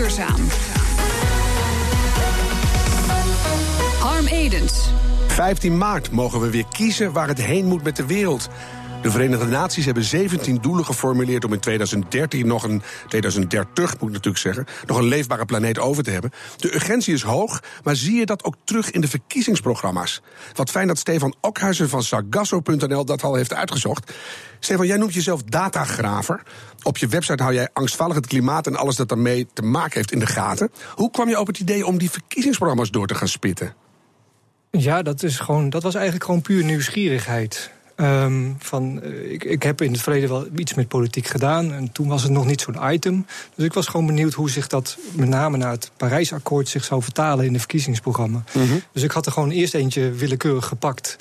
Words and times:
duurzaam. 0.00 0.40
Harm 3.98 4.26
Edens. 4.26 4.90
15 5.26 5.78
maart 5.78 6.10
mogen 6.10 6.40
we 6.40 6.50
weer 6.50 6.64
kiezen 6.70 7.12
waar 7.12 7.28
het 7.28 7.42
heen 7.42 7.66
moet 7.66 7.82
met 7.82 7.96
de 7.96 8.06
wereld. 8.06 8.48
De 9.02 9.10
Verenigde 9.10 9.46
Naties 9.46 9.84
hebben 9.84 10.04
17 10.04 10.58
doelen 10.60 10.84
geformuleerd 10.84 11.44
om 11.44 11.52
in 11.52 11.60
2013 11.60 12.46
nog 12.46 12.62
een 12.62 12.82
2030 13.08 13.90
moet 13.92 14.08
ik 14.08 14.14
natuurlijk 14.14 14.38
zeggen, 14.38 14.66
nog 14.86 14.98
een 14.98 15.04
leefbare 15.04 15.44
planeet 15.44 15.78
over 15.78 16.02
te 16.02 16.10
hebben. 16.10 16.30
De 16.56 16.74
urgentie 16.74 17.14
is 17.14 17.22
hoog, 17.22 17.62
maar 17.82 17.96
zie 17.96 18.18
je 18.18 18.26
dat 18.26 18.44
ook 18.44 18.54
terug 18.64 18.90
in 18.90 19.00
de 19.00 19.08
verkiezingsprogramma's? 19.08 20.22
Wat 20.54 20.70
fijn 20.70 20.86
dat 20.86 20.98
Stefan 20.98 21.34
Okhuizen 21.40 21.88
van 21.88 22.02
Sargasso.nl 22.02 23.04
dat 23.04 23.22
al 23.22 23.34
heeft 23.34 23.54
uitgezocht. 23.54 24.12
Stefan, 24.58 24.86
jij 24.86 24.96
noemt 24.96 25.14
jezelf 25.14 25.42
datagraver. 25.42 26.42
Op 26.82 26.96
je 26.96 27.06
website 27.06 27.42
hou 27.42 27.54
jij 27.54 27.68
angstvallig 27.72 28.14
het 28.14 28.26
klimaat 28.26 28.66
en 28.66 28.76
alles 28.76 28.96
dat 28.96 29.08
daarmee 29.08 29.46
te 29.52 29.62
maken 29.62 29.96
heeft 29.96 30.12
in 30.12 30.18
de 30.18 30.26
gaten. 30.26 30.70
Hoe 30.94 31.10
kwam 31.10 31.28
je 31.28 31.40
op 31.40 31.46
het 31.46 31.58
idee 31.58 31.86
om 31.86 31.98
die 31.98 32.10
verkiezingsprogramma's 32.10 32.90
door 32.90 33.06
te 33.06 33.14
gaan 33.14 33.28
spitten? 33.28 33.74
Ja, 34.70 35.02
dat, 35.02 35.22
is 35.22 35.38
gewoon, 35.38 35.70
dat 35.70 35.82
was 35.82 35.94
eigenlijk 35.94 36.24
gewoon 36.24 36.42
puur 36.42 36.64
nieuwsgierigheid. 36.64 37.70
Um, 38.00 38.56
van, 38.58 39.00
uh, 39.04 39.32
ik, 39.32 39.44
ik 39.44 39.62
heb 39.62 39.80
in 39.82 39.92
het 39.92 40.00
verleden 40.00 40.28
wel 40.28 40.46
iets 40.56 40.74
met 40.74 40.88
politiek 40.88 41.26
gedaan. 41.26 41.72
En 41.72 41.92
toen 41.92 42.08
was 42.08 42.22
het 42.22 42.32
nog 42.32 42.46
niet 42.46 42.60
zo'n 42.60 42.92
item. 42.92 43.26
Dus 43.54 43.64
ik 43.64 43.72
was 43.72 43.86
gewoon 43.86 44.06
benieuwd 44.06 44.32
hoe 44.32 44.50
zich 44.50 44.66
dat 44.66 44.98
met 45.12 45.28
name 45.28 45.56
naar 45.56 45.70
het 45.70 45.90
Parijsakkoord 45.96 46.68
zich 46.68 46.84
zou 46.84 47.02
vertalen 47.02 47.44
in 47.44 47.52
de 47.52 47.58
verkiezingsprogramma. 47.58 48.42
Mm 48.52 48.68
-hmm. 48.68 48.82
Dus 48.92 49.02
ik 49.02 49.10
had 49.10 49.26
er 49.26 49.32
gewoon 49.32 49.50
eerst 49.50 49.74
eentje 49.74 50.10
willekeurig 50.10 50.66
gepakt. 50.66 51.16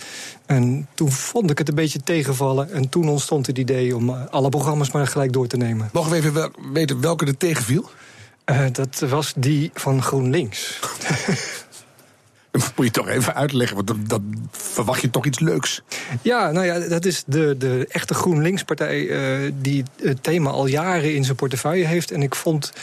En 0.45 0.87
toen 0.93 1.11
vond 1.11 1.49
ik 1.49 1.57
het 1.57 1.69
een 1.69 1.75
beetje 1.75 2.03
tegenvallen. 2.03 2.71
En 2.71 2.89
toen 2.89 3.09
ontstond 3.09 3.47
het 3.47 3.57
idee 3.57 3.95
om 3.95 4.09
uh, 4.09 4.25
alle 4.29 4.49
programma's 4.49 4.91
maar 4.91 5.07
gelijk 5.07 5.33
door 5.33 5.47
te 5.47 5.57
nemen. 5.57 5.89
Mogen 5.93 6.11
we 6.11 6.17
even 6.17 6.33
wel, 6.33 6.49
weten 6.73 7.01
welke 7.01 7.25
er 7.25 7.37
tegenviel? 7.37 7.89
Uh, 8.45 8.65
dat 8.71 8.99
was 9.09 9.33
die 9.35 9.71
van 9.73 10.03
GroenLinks. 10.03 10.79
Moet 12.75 12.85
je 12.85 12.91
toch 12.91 13.07
even 13.07 13.35
uitleggen, 13.35 13.75
want 13.75 14.09
dan, 14.09 14.49
verwacht 14.51 15.01
je 15.01 15.09
toch 15.09 15.25
iets 15.25 15.39
leuks. 15.39 15.81
Ja, 16.21 16.51
nou 16.51 16.65
ja, 16.65 16.79
dat 16.79 17.05
is 17.05 17.23
de, 17.25 17.55
de 17.57 17.85
echte 17.89 18.13
GroenLinks-partij 18.13 18.99
uh, 18.99 19.51
die 19.61 19.83
het 20.01 20.23
thema 20.23 20.49
al 20.49 20.65
jaren 20.65 21.15
in 21.15 21.23
zijn 21.23 21.35
portefeuille 21.35 21.85
heeft. 21.85 22.11
En 22.11 22.21
ik 22.21 22.35
vond 22.35 22.73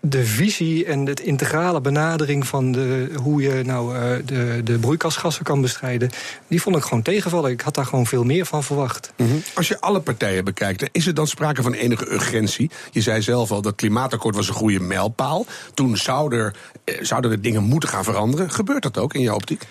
de 0.00 0.24
visie 0.24 0.84
en 0.84 1.04
de 1.04 1.14
integrale 1.22 1.80
benadering 1.80 2.46
van 2.46 2.72
de, 2.72 3.10
hoe 3.22 3.42
je 3.42 3.62
nou 3.64 3.94
uh, 3.94 4.02
de, 4.24 4.60
de 4.64 4.78
broeikasgassen 4.78 5.44
kan 5.44 5.60
bestrijden, 5.60 6.10
die 6.46 6.62
vond 6.62 6.76
ik 6.76 6.82
gewoon 6.82 7.02
tegenvallen. 7.02 7.50
Ik 7.50 7.60
had 7.60 7.74
daar 7.74 7.86
gewoon 7.86 8.06
veel 8.06 8.24
meer 8.24 8.46
van 8.46 8.64
verwacht. 8.64 9.12
-hmm. 9.16 9.42
Als 9.54 9.68
je 9.68 9.80
alle 9.80 10.00
partijen 10.00 10.44
bekijkt, 10.44 10.88
is 10.92 11.06
er 11.06 11.14
dan 11.14 11.26
sprake 11.26 11.62
van 11.62 11.72
enige 11.72 12.12
urgentie? 12.12 12.70
Je 12.90 13.00
zei 13.00 13.22
zelf 13.22 13.50
al 13.50 13.62
dat 13.62 13.74
klimaatakkoord 13.74 14.34
was 14.34 14.48
een 14.48 14.54
goede 14.54 14.80
mijlpaal. 14.80 15.46
Toen 15.74 15.96
zouden 15.96 16.38
er, 16.38 16.98
zouden 17.00 17.30
er 17.30 17.40
dingen 17.40 17.62
moeten 17.62 17.88
gaan 17.88 18.04
veranderen. 18.04 18.50
Gebeurt 18.50 18.82
dat 18.82 18.98
ook 18.98 19.14
in 19.14 19.20
jouw 19.20 19.34
optiek? 19.34 19.62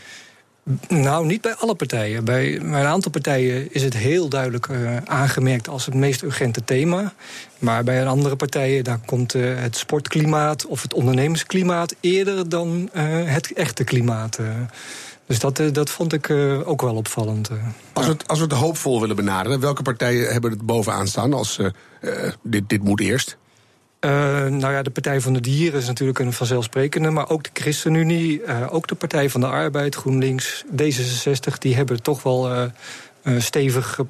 Nou, 0.87 1.25
niet 1.25 1.41
bij 1.41 1.55
alle 1.55 1.75
partijen. 1.75 2.25
Bij, 2.25 2.59
een 2.59 2.75
aantal 2.75 3.11
partijen 3.11 3.73
is 3.73 3.83
het 3.83 3.93
heel 3.93 4.29
duidelijk 4.29 4.67
uh, 4.67 4.97
aangemerkt 5.05 5.67
als 5.67 5.85
het 5.85 5.95
meest 5.95 6.21
urgente 6.21 6.63
thema. 6.63 7.13
Maar 7.59 7.83
bij 7.83 8.01
een 8.01 8.07
andere 8.07 8.35
partijen 8.35 8.83
daar 8.83 8.99
komt 9.05 9.33
uh, 9.33 9.59
het 9.59 9.77
sportklimaat 9.77 10.65
of 10.65 10.81
het 10.81 10.93
ondernemersklimaat 10.93 11.95
eerder 11.99 12.49
dan 12.49 12.89
uh, 12.93 13.03
het 13.25 13.53
echte 13.53 13.83
klimaat. 13.83 14.39
Dus 15.25 15.39
dat, 15.39 15.61
dat 15.71 15.89
vond 15.89 16.13
ik 16.13 16.29
ook 16.65 16.81
wel 16.81 16.95
opvallend. 16.95 17.49
Als 17.93 18.05
we, 18.05 18.11
het, 18.11 18.27
als 18.27 18.39
we 18.39 18.43
het 18.43 18.53
hoopvol 18.53 18.99
willen 19.02 19.15
benaderen, 19.15 19.59
welke 19.59 19.81
partijen 19.81 20.31
hebben 20.31 20.52
het 20.52 20.61
bovenaan 20.61 21.07
staan 21.07 21.33
als 21.33 21.59
dit, 22.41 22.69
dit 22.69 22.83
moet 22.83 22.99
eerst? 22.99 23.37
Uh, 24.01 24.11
nou 24.45 24.73
ja, 24.73 24.81
de 24.81 24.89
Partij 24.89 25.21
van 25.21 25.33
de 25.33 25.39
Dieren 25.39 25.79
is 25.79 25.87
natuurlijk 25.87 26.19
een 26.19 26.33
vanzelfsprekende, 26.33 27.09
maar 27.09 27.29
ook 27.29 27.43
de 27.43 27.49
ChristenUnie, 27.53 28.41
uh, 28.41 28.73
ook 28.73 28.87
de 28.87 28.95
Partij 28.95 29.29
van 29.29 29.41
de 29.41 29.47
Arbeid, 29.47 29.95
GroenLinks, 29.95 30.63
D66, 30.81 31.58
die 31.59 31.75
hebben 31.75 32.02
toch 32.02 32.23
wel 32.23 32.52
uh, 32.52 32.65
stevige 33.37 34.05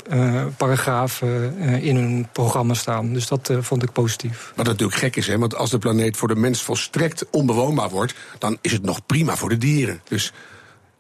paragrafen 0.58 1.58
in 1.82 1.96
hun 1.96 2.28
programma 2.32 2.74
staan. 2.74 3.14
Dus 3.14 3.28
dat 3.28 3.52
vond 3.60 3.84
ik 3.84 3.92
positief. 3.92 4.52
Wat 4.56 4.66
natuurlijk 4.66 4.98
gek 4.98 5.16
is, 5.16 5.28
hè, 5.28 5.38
want 5.38 5.56
als 5.56 5.70
de 5.70 5.78
planeet 5.78 6.18
voor 6.18 6.28
de 6.28 6.36
mens 6.36 6.62
volstrekt 6.62 7.26
onbewoonbaar 7.32 7.90
wordt, 7.90 8.14
dan 8.40 8.58
is 8.62 8.72
het 8.72 8.84
nog 8.84 9.06
prima 9.06 9.36
voor 9.36 9.50
de 9.50 9.58
dieren. 9.58 10.02
Dus 10.08 10.34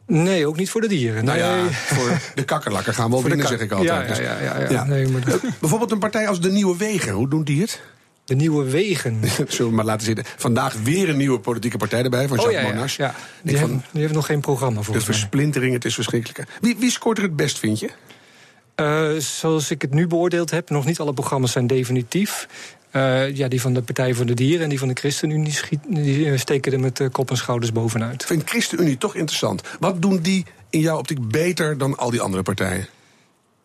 Nee, 0.08 0.48
ook 0.48 0.58
niet 0.58 0.70
voor 0.70 0.82
de 0.82 0.88
dieren. 0.88 1.26
Nou 1.26 1.40
nee. 1.40 1.48
ja, 1.48 1.72
voor 1.72 2.20
de 2.36 2.44
kakkerlakken 2.44 2.94
gaan 2.94 3.10
we 3.10 3.12
wel 3.12 3.24
winnen, 3.24 3.48
zeg 3.48 3.60
ik 3.60 3.72
altijd. 3.72 4.18
Ja, 4.18 4.24
ja, 4.24 4.40
ja. 4.40 4.60
ja, 4.60 4.70
ja. 4.70 4.84
Nee, 4.84 5.08
maar 5.08 5.22
dat... 5.26 5.42
Bijvoorbeeld 5.60 5.92
een 5.92 6.00
partij 6.00 6.28
als 6.28 6.42
De 6.42 6.52
Nieuwe 6.52 6.78
Wegen, 6.78 7.12
hoe 7.12 7.30
doen 7.30 7.44
die 7.44 7.62
het? 7.62 7.82
De 8.28 8.36
nieuwe 8.36 8.70
wegen. 8.70 9.20
Zullen 9.48 9.70
we 9.70 9.76
maar 9.76 9.86
laten 9.86 10.06
zitten. 10.06 10.26
Vandaag 10.38 10.74
weer 10.84 11.10
een 11.10 11.18
nieuwe 11.18 11.40
politieke 11.40 11.78
partij 11.78 12.04
erbij 12.04 12.28
van 12.28 12.38
Jacques 12.38 12.58
oh, 12.62 12.68
ja, 12.68 12.74
Monash. 12.74 12.98
Ja, 12.98 13.16
die, 13.44 13.58
van, 13.58 13.84
hebben 13.92 14.14
nog 14.14 14.26
geen 14.26 14.42
programma 14.42 14.82
voor. 14.82 14.94
de 14.94 15.02
versplintering, 15.02 15.74
het 15.74 15.86
is 15.86 15.94
verschrikkelijk. 15.94 16.50
Wie, 16.62 16.76
wie 16.80 16.92
scoort 16.92 17.18
er 17.18 17.24
het 17.24 17.36
best, 17.36 17.60
vind 17.60 17.80
je? 17.80 17.90
Uh, 18.76 19.20
zoals 19.20 19.72
ik 19.72 19.82
het 19.82 19.94
nu 19.94 20.08
beoordeeld 20.08 20.52
heb, 20.52 20.70
nog 20.70 20.86
niet 20.86 21.00
alle 21.00 21.14
programma's 21.14 21.52
zijn 21.52 21.68
definitief. 21.68 22.48
Uh, 22.92 23.36
ja, 23.36 23.48
die 23.48 23.62
van 23.62 23.74
de 23.74 23.82
Partij 23.82 24.14
voor 24.14 24.26
de 24.26 24.34
Dieren 24.34 24.64
en 24.64 24.70
die 24.70 24.80
van 24.80 24.88
de 24.88 24.94
ChristenUnie 24.94 25.52
schiet, 25.52 25.80
die 25.88 26.38
steken 26.38 26.72
er 26.72 26.80
met 26.80 27.10
kop 27.12 27.30
en 27.30 27.38
schouders 27.38 27.72
bovenuit. 27.72 28.22
Ik 28.22 28.28
vind 28.28 28.50
ChristenUnie 28.50 28.98
toch 28.98 29.16
interessant. 29.16 29.62
Wat 29.80 30.02
doen 30.02 30.20
die 30.20 30.46
in 30.70 30.80
jouw 30.80 30.98
optiek 30.98 31.28
beter 31.28 31.78
dan 31.78 31.98
al 31.98 32.10
die 32.10 32.22
andere 32.22 32.44
partijen? 32.44 32.88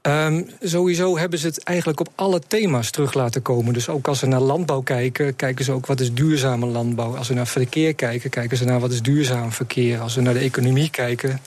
Um, 0.09 0.47
sowieso 0.61 1.19
hebben 1.19 1.39
ze 1.39 1.47
het 1.47 1.63
eigenlijk 1.63 2.01
op 2.01 2.09
alle 2.15 2.41
thema's 2.47 2.91
terug 2.91 3.15
laten 3.15 3.43
komen. 3.43 3.73
Dus 3.73 3.89
ook 3.89 4.09
als 4.09 4.19
ze 4.19 4.27
naar 4.27 4.41
landbouw 4.41 4.81
kijken, 4.81 5.37
kijken 5.37 5.65
ze 5.65 5.73
ook 5.73 5.87
wat 5.87 6.01
is 6.01 6.15
duurzame 6.15 6.67
landbouw. 6.67 7.17
Als 7.17 7.27
ze 7.27 7.33
naar 7.33 7.47
verkeer 7.47 7.95
kijken, 7.95 8.31
kijken 8.31 8.57
ze 8.57 8.65
naar 8.65 8.81
wat 8.81 8.91
is 8.91 9.03
duurzaam 9.03 9.53
verkeer. 9.53 10.01
Als 10.01 10.13
ze 10.13 10.21
naar 10.21 10.35
de 10.35 10.41
economie 10.41 10.91
kijken. 10.91 11.41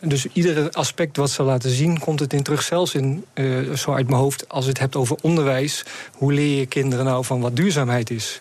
Dus 0.00 0.26
iedere 0.32 0.72
aspect 0.72 1.16
wat 1.16 1.30
ze 1.30 1.42
laten 1.42 1.70
zien, 1.70 1.98
komt 1.98 2.20
het 2.20 2.32
in 2.32 2.42
terug. 2.42 2.62
Zelfs 2.62 2.94
in, 2.94 3.24
uh, 3.34 3.72
zo 3.72 3.92
uit 3.92 4.06
mijn 4.06 4.20
hoofd, 4.20 4.48
als 4.48 4.64
je 4.64 4.70
het 4.70 4.78
hebt 4.78 4.96
over 4.96 5.16
onderwijs. 5.20 5.84
Hoe 6.12 6.32
leer 6.32 6.58
je 6.58 6.66
kinderen 6.66 7.04
nou 7.04 7.24
van 7.24 7.40
wat 7.40 7.56
duurzaamheid 7.56 8.10
is? 8.10 8.38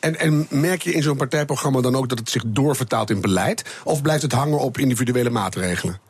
En, 0.00 0.18
en 0.18 0.46
merk 0.50 0.82
je 0.82 0.92
in 0.92 1.02
zo'n 1.02 1.16
partijprogramma 1.16 1.80
dan 1.80 1.96
ook 1.96 2.08
dat 2.08 2.18
het 2.18 2.30
zich 2.30 2.42
doorvertaalt 2.46 3.10
in 3.10 3.20
beleid? 3.20 3.64
Of 3.84 4.02
blijft 4.02 4.22
het 4.22 4.32
hangen 4.32 4.58
op 4.58 4.78
individuele 4.78 5.30
maatregelen? 5.30 6.00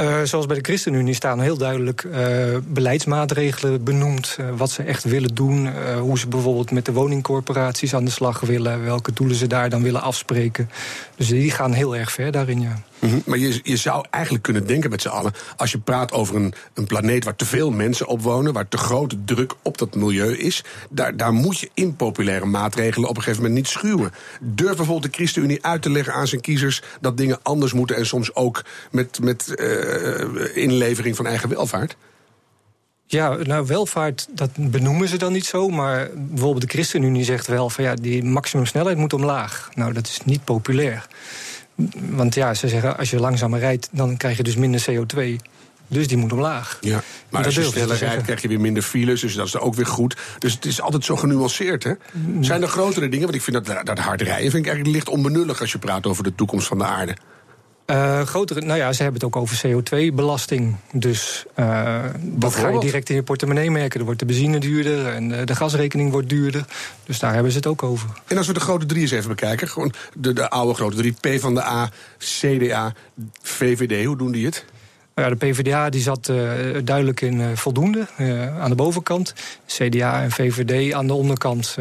Uh, 0.00 0.22
zoals 0.22 0.46
bij 0.46 0.56
de 0.56 0.64
ChristenUnie 0.64 1.14
staan 1.14 1.40
heel 1.40 1.56
duidelijk 1.56 2.02
uh, 2.02 2.56
beleidsmaatregelen 2.66 3.84
benoemd. 3.84 4.36
Uh, 4.40 4.46
wat 4.56 4.70
ze 4.70 4.82
echt 4.82 5.04
willen 5.04 5.34
doen. 5.34 5.68
hoe 5.98 6.18
ze 6.18 6.28
bijvoorbeeld 6.28 6.70
met 6.70 6.84
de 6.84 6.92
woningcorporaties 6.92 7.94
aan 7.94 8.04
de 8.04 8.10
slag 8.10 8.40
willen. 8.40 8.84
Welke 8.84 9.12
doelen 9.12 9.36
ze 9.36 9.46
daar 9.46 9.70
dan 9.70 9.82
willen 9.82 10.02
afspreken. 10.02 10.70
Dus 11.16 11.28
die 11.28 11.50
gaan 11.50 11.72
heel 11.72 11.96
erg 11.96 12.12
ver 12.12 12.32
daarin, 12.32 12.60
ja. 12.60 12.82
Mm 12.98 13.10
-hmm. 13.10 13.22
Maar 13.26 13.38
je, 13.38 13.60
je 13.62 13.76
zou 13.76 14.04
eigenlijk 14.10 14.44
kunnen 14.44 14.66
denken 14.66 14.90
met 14.90 15.02
z'n 15.02 15.08
allen. 15.08 15.32
Als 15.56 15.72
je 15.72 15.78
praat 15.78 16.12
over 16.12 16.36
een, 16.36 16.54
een 16.74 16.86
planeet 16.86 17.24
waar 17.24 17.36
te 17.36 17.44
veel 17.44 17.70
mensen 17.70 18.06
op 18.06 18.22
wonen. 18.22 18.52
waar 18.52 18.68
te 18.68 18.76
grote 18.76 19.24
druk 19.24 19.54
op 19.62 19.78
dat 19.78 19.94
milieu 19.94 20.36
is. 20.36 20.64
Daar, 20.90 21.16
daar 21.16 21.32
moet 21.32 21.58
je 21.58 21.70
impopulaire 21.74 22.46
maatregelen 22.46 23.08
op 23.08 23.16
een 23.16 23.22
gegeven 23.22 23.42
moment 23.42 23.60
niet 23.60 23.72
schuwen. 23.72 24.12
Durf 24.40 24.76
bijvoorbeeld 24.76 25.12
de 25.12 25.16
ChristenUnie 25.18 25.64
uit 25.64 25.82
te 25.82 25.90
leggen 25.90 26.14
aan 26.14 26.26
zijn 26.26 26.40
kiezers. 26.40 26.82
dat 27.00 27.16
dingen 27.16 27.38
anders 27.42 27.72
moeten 27.72 27.96
en 27.96 28.06
soms 28.06 28.34
ook 28.34 28.64
met. 28.90 29.18
met 29.20 29.52
Uh, 29.54 30.56
inlevering 30.56 31.16
van 31.16 31.26
eigen 31.26 31.48
welvaart? 31.48 31.96
Ja, 33.06 33.36
nou, 33.42 33.66
welvaart, 33.66 34.28
dat 34.30 34.50
benoemen 34.56 35.08
ze 35.08 35.16
dan 35.16 35.32
niet 35.32 35.46
zo. 35.46 35.68
Maar 35.68 36.10
bijvoorbeeld 36.14 36.62
de 36.62 36.68
ChristenUnie 36.68 37.24
zegt 37.24 37.46
wel 37.46 37.70
van 37.70 37.84
ja, 37.84 37.94
die 37.94 38.24
maximumsnelheid 38.24 38.96
moet 38.96 39.12
omlaag. 39.12 39.70
Nou, 39.74 39.92
dat 39.92 40.06
is 40.06 40.20
niet 40.24 40.44
populair. 40.44 41.06
Want 42.10 42.34
ja, 42.34 42.54
ze 42.54 42.68
zeggen 42.68 42.96
als 42.96 43.10
je 43.10 43.20
langzamer 43.20 43.58
rijdt, 43.58 43.88
dan 43.92 44.16
krijg 44.16 44.36
je 44.36 44.42
dus 44.42 44.56
minder 44.56 44.84
CO2. 44.90 45.36
Dus 45.88 46.08
die 46.08 46.16
moet 46.16 46.32
omlaag. 46.32 46.78
Ja, 46.80 47.02
maar 47.30 47.42
dat 47.42 47.44
als 47.44 47.54
je 47.54 47.72
sneller 47.72 47.96
rijdt, 47.96 48.22
krijg 48.22 48.42
je 48.42 48.48
weer 48.48 48.60
minder 48.60 48.82
files. 48.82 49.20
Dus 49.20 49.34
dat 49.34 49.46
is 49.46 49.58
ook 49.58 49.74
weer 49.74 49.86
goed. 49.86 50.16
Dus 50.38 50.52
het 50.52 50.64
is 50.64 50.80
altijd 50.80 51.04
zo 51.04 51.16
genuanceerd, 51.16 51.84
hè? 51.84 51.92
Zijn 52.40 52.62
er 52.62 52.68
grotere 52.68 53.08
dingen? 53.08 53.24
Want 53.24 53.34
ik 53.34 53.42
vind 53.42 53.66
dat, 53.66 53.86
dat 53.86 53.98
hard 53.98 54.20
rijden 54.20 54.50
vind 54.50 54.66
ik 54.66 54.72
eigenlijk 54.72 54.96
licht 54.96 55.08
onbenullig... 55.08 55.60
als 55.60 55.72
je 55.72 55.78
praat 55.78 56.06
over 56.06 56.24
de 56.24 56.34
toekomst 56.34 56.66
van 56.66 56.78
de 56.78 56.84
aarde. 56.84 57.16
Uh, 57.86 58.20
grotere, 58.20 58.60
nou 58.60 58.78
ja, 58.78 58.92
ze 58.92 59.02
hebben 59.02 59.20
het 59.20 59.34
ook 59.34 59.42
over 59.42 59.62
CO2-belasting. 59.66 60.76
Dus 60.92 61.44
uh, 61.58 62.04
dat 62.20 62.54
ga 62.54 62.68
je 62.68 62.78
direct 62.78 63.08
in 63.08 63.14
je 63.14 63.22
portemonnee 63.22 63.70
merken. 63.70 63.98
Er 63.98 64.04
wordt 64.04 64.20
de 64.20 64.26
benzine 64.26 64.58
duurder 64.58 65.06
en 65.06 65.28
de, 65.28 65.44
de, 65.44 65.54
gasrekening 65.54 66.10
wordt 66.10 66.28
duurder. 66.28 66.64
Dus 67.04 67.18
daar 67.18 67.32
hebben 67.34 67.50
ze 67.50 67.56
het 67.56 67.66
ook 67.66 67.82
over. 67.82 68.08
En 68.26 68.36
als 68.36 68.46
we 68.46 68.52
de 68.52 68.60
grote 68.60 68.86
drie 68.86 69.00
eens 69.00 69.10
even 69.10 69.28
bekijken, 69.28 69.68
gewoon 69.68 69.92
de, 70.14 70.32
de 70.32 70.50
oude 70.50 70.74
grote 70.74 70.96
drie: 70.96 71.12
P 71.20 71.40
van 71.40 71.54
de 71.54 71.64
A, 71.64 71.90
CDA, 72.18 72.92
VVD, 73.42 74.04
hoe 74.04 74.16
doen 74.16 74.32
die 74.32 74.46
het? 74.46 74.64
Ja, 75.14 75.28
de 75.28 75.36
PvdA 75.36 75.90
die 75.90 76.00
zat 76.00 76.28
uh, 76.28 76.50
duidelijk 76.84 77.20
in 77.20 77.40
uh, 77.40 77.46
voldoende 77.54 78.06
uh, 78.18 78.60
aan 78.60 78.70
de 78.70 78.76
bovenkant. 78.76 79.34
CDA 79.66 80.22
en 80.22 80.30
VVD 80.30 80.92
aan 80.92 81.06
de 81.06 81.12
onderkant, 81.12 81.76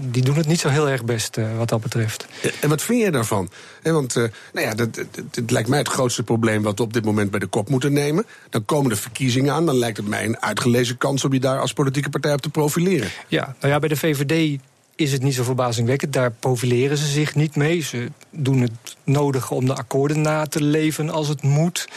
die 0.00 0.22
doen 0.22 0.36
het 0.36 0.46
niet 0.46 0.60
zo 0.60 0.68
heel 0.68 0.88
erg 0.88 1.04
best 1.04 1.38
wat 1.56 1.68
dat 1.68 1.80
betreft. 1.80 2.26
En 2.60 2.68
wat 2.68 2.82
vind 2.82 3.02
je 3.02 3.10
daarvan? 3.10 3.50
He, 3.82 3.92
want 3.92 4.14
nou 4.14 4.30
ja, 4.66 4.74
dat, 4.74 4.94
dat, 4.94 5.06
dat, 5.30 5.50
lijkt 5.50 5.68
mij 5.68 5.78
het 5.78 5.88
grootste 5.88 6.22
probleem 6.22 6.62
wat 6.62 6.78
we 6.78 6.84
op 6.84 6.92
dit 6.92 7.04
moment 7.04 7.30
bij 7.30 7.40
de 7.40 7.46
kop 7.46 7.68
moeten 7.68 7.92
nemen. 7.92 8.26
Dan 8.50 8.64
komen 8.64 8.90
de 8.90 8.96
verkiezingen 8.96 9.54
aan, 9.54 9.66
dan 9.66 9.76
lijkt 9.76 9.96
het 9.96 10.08
mij 10.08 10.24
een 10.24 10.42
uitgelezen 10.42 10.96
kans 10.96 11.24
om 11.24 11.32
je 11.32 11.40
daar 11.40 11.60
als 11.60 11.72
politieke 11.72 12.10
partij 12.10 12.32
op 12.32 12.40
te 12.40 12.48
profileren. 12.48 13.10
Ja, 13.28 13.54
nou 13.60 13.72
ja, 13.72 13.78
bij 13.78 13.88
de 13.88 13.96
VVD 13.96 14.60
is 14.96 15.12
het 15.12 15.22
niet 15.22 15.34
zo 15.34 15.42
verbazingwekkend. 15.42 16.12
Daar 16.12 16.30
profileren 16.30 16.96
ze 16.96 17.06
zich 17.06 17.34
niet 17.34 17.56
mee. 17.56 17.80
Ze 17.80 18.10
doen 18.30 18.60
het 18.60 18.96
nodige 19.04 19.54
om 19.54 19.66
de 19.66 19.74
akkoorden 19.74 20.20
na 20.20 20.46
te 20.46 20.62
leven 20.62 21.10
als 21.10 21.28
het 21.28 21.42
moet. 21.42 21.88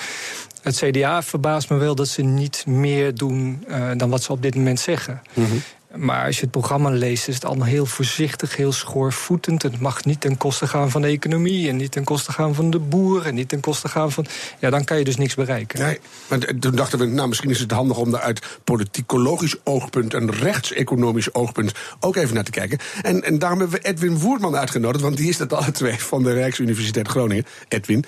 Het 0.67 0.75
CDA 0.75 1.23
verbaast 1.23 1.69
me 1.69 1.77
wel 1.77 1.95
dat 1.95 2.07
ze 2.07 2.21
niet 2.21 2.65
meer 2.65 3.15
doen 3.15 3.63
uh, 3.69 3.91
dan 3.97 4.09
wat 4.09 4.23
ze 4.23 4.31
op 4.31 4.41
dit 4.41 4.55
moment 4.55 4.79
zeggen. 4.79 5.21
-hmm. 5.33 5.61
Maar 5.97 6.25
als 6.25 6.35
je 6.35 6.41
het 6.41 6.51
programma 6.51 6.89
leest, 6.89 7.27
is 7.27 7.35
het 7.35 7.45
allemaal 7.45 7.67
heel 7.67 7.85
voorzichtig, 7.85 8.55
heel 8.55 8.71
schoorvoetend. 8.71 9.63
Het 9.63 9.79
mag 9.79 10.05
niet 10.05 10.21
ten 10.21 10.37
koste 10.37 10.67
gaan 10.67 10.91
van 10.91 11.01
de 11.01 11.07
economie 11.07 11.69
en 11.69 11.75
niet 11.75 11.91
ten 11.91 12.03
koste 12.03 12.31
gaan 12.31 12.55
van 12.55 12.69
de 12.69 12.79
boeren 12.79 13.25
en 13.25 13.35
niet 13.35 13.49
ten 13.49 13.59
koste 13.59 13.87
gaan 13.87 14.11
van. 14.11 14.25
Ja, 14.59 14.69
dan 14.69 14.83
kan 14.83 14.97
je 14.97 15.03
dus 15.03 15.17
niks 15.17 15.35
bereiken. 15.35 15.79
Nee, 15.79 15.99
maar 16.27 16.39
toen 16.59 16.75
dachten 16.75 16.99
we, 16.99 17.05
nou, 17.05 17.27
misschien 17.27 17.49
is 17.49 17.59
het 17.59 17.71
handig 17.71 17.97
om 17.97 18.11
daar 18.11 18.21
uit 18.21 18.59
politicologisch 18.63 19.55
oogpunt 19.63 20.13
en 20.13 20.31
rechtseconomisch 20.31 21.33
oogpunt 21.33 21.71
ook 21.99 22.15
even 22.15 22.35
naar 22.35 22.43
te 22.43 22.51
kijken. 22.51 22.79
En, 23.01 23.23
en 23.23 23.39
daarom 23.39 23.59
hebben 23.59 23.81
we 23.81 23.87
Edwin 23.87 24.19
Woerman 24.19 24.55
uitgenodigd, 24.55 25.03
want 25.03 25.17
die 25.17 25.29
is 25.29 25.37
dat 25.37 25.53
alle 25.53 25.71
twee 25.71 25.99
van 25.99 26.23
de 26.23 26.33
Rijksuniversiteit 26.33 27.07
Groningen. 27.07 27.45
Edwin, 27.67 28.05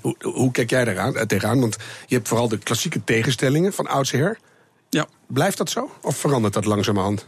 hoe, 0.00 0.16
hoe, 0.20 0.50
kijk 0.50 0.70
jij 0.70 0.84
daaraan, 0.84 1.16
uh, 1.16 1.22
tegenaan? 1.22 1.60
Want 1.60 1.76
je 2.06 2.14
hebt 2.14 2.28
vooral 2.28 2.48
de 2.48 2.58
klassieke 2.58 3.04
tegenstellingen 3.04 3.72
van 3.72 3.86
oudsher. 3.86 4.38
Ja. 4.90 5.06
Blijft 5.26 5.58
dat 5.58 5.70
zo? 5.70 5.90
Of 6.02 6.16
verandert 6.16 6.54
dat 6.54 6.64
langzamerhand? 6.64 7.26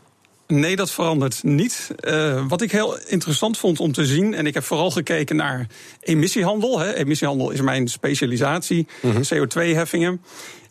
Nee, 0.50 0.76
dat 0.76 0.90
verandert 0.90 1.42
niet. 1.42 1.90
Uh, 2.00 2.44
wat 2.48 2.60
ik 2.60 2.72
heel 2.72 2.98
interessant 3.06 3.58
vond 3.58 3.80
om 3.80 3.92
te 3.92 4.06
zien, 4.06 4.34
en 4.34 4.46
ik 4.46 4.54
heb 4.54 4.64
vooral 4.64 4.90
gekeken 4.90 5.36
naar 5.36 5.66
emissiehandel. 6.00 6.78
Hè. 6.78 6.94
Emissiehandel 6.94 7.50
is 7.50 7.60
mijn 7.60 7.88
specialisatie, 7.88 8.86
mm 9.02 9.10
-hmm. 9.10 9.22
CO2-heffingen. 9.22 10.20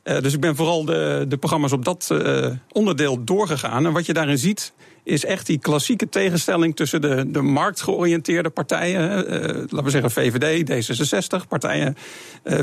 Uh, 0.10 0.20
dus 0.22 0.34
ik 0.34 0.40
ben 0.40 0.56
vooral 0.56 0.86
de, 0.86 1.26
de 1.28 1.38
programma's 1.38 1.72
op 1.72 1.86
dat 1.86 2.10
uh, 2.12 2.48
onderdeel 2.72 3.24
doorgegaan. 3.24 3.86
En 3.86 3.92
wat 3.92 4.06
je 4.06 4.14
daarin 4.14 4.38
ziet, 4.38 4.74
is 5.04 5.26
echt 5.26 5.46
die 5.46 5.60
klassieke 5.60 6.10
tegenstelling 6.10 6.76
tussen 6.76 7.02
de, 7.02 7.32
de 7.32 7.42
marktgeoriënteerde 7.42 8.50
partijen, 8.50 9.34
uh, 9.34 9.48
laten 9.56 9.84
we 9.84 9.90
zeggen 9.90 10.12
VVD, 10.12 10.72
D66, 10.72 11.48
partijen 11.48 11.98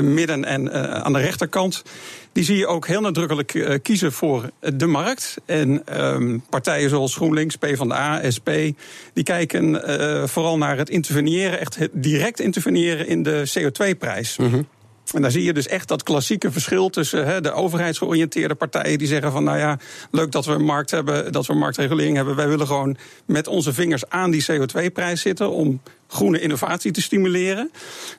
midden 0.01 0.45
en 0.45 0.73
aan 1.03 1.13
de 1.13 1.19
rechterkant. 1.19 1.83
Die 2.31 2.43
zie 2.43 2.57
je 2.57 2.67
ook 2.67 2.87
heel 2.87 3.01
nadrukkelijk 3.01 3.79
kiezen 3.83 4.11
voor 4.11 4.49
de 4.75 4.85
markt. 4.85 5.35
En 5.45 6.01
um, 6.03 6.43
partijen 6.49 6.89
zoals 6.89 7.15
GroenLinks, 7.15 7.55
PvdA, 7.55 8.31
SP, 8.35 8.49
die 9.13 9.23
kijken 9.23 9.81
vooral 10.29 10.57
naar 10.57 10.77
het 10.77 10.89
interveneren, 10.89 11.59
echt 11.59 11.77
direct 11.91 12.39
interveneren 12.39 13.07
in 13.07 13.23
de 13.23 13.51
CO2-prijs. 13.59 14.37
Mm 14.37 14.51
-hmm. 14.51 14.67
En 15.13 15.21
daar 15.21 15.31
zie 15.31 15.43
je 15.43 15.53
dus 15.53 15.67
echt 15.67 15.87
dat 15.87 16.03
klassieke 16.03 16.51
verschil 16.51 16.89
tussen 16.89 17.43
de 17.43 17.51
overheidsgeoriënteerde 17.51 18.55
partijen 18.55 18.97
die 18.97 19.07
zeggen 19.07 19.31
van 19.31 19.43
nou 19.43 19.57
ja, 19.57 19.79
leuk 20.11 20.31
dat 20.31 20.45
we 20.45 20.51
een 20.51 20.63
markt 20.63 20.91
hebben, 20.91 21.31
dat 21.31 21.45
we 21.45 21.53
een 21.53 21.59
marktregulering 21.59 22.15
hebben. 22.15 22.35
Wij 22.35 22.47
willen 22.47 22.67
gewoon 22.67 22.97
met 23.25 23.47
onze 23.47 23.73
vingers 23.73 24.09
aan 24.09 24.31
die 24.31 24.45
CO2-prijs 24.51 25.21
zitten 25.21 25.51
om 25.51 25.81
groene 26.07 26.39
innovatie 26.39 26.91
te 26.91 27.01
stimuleren. 27.01 27.71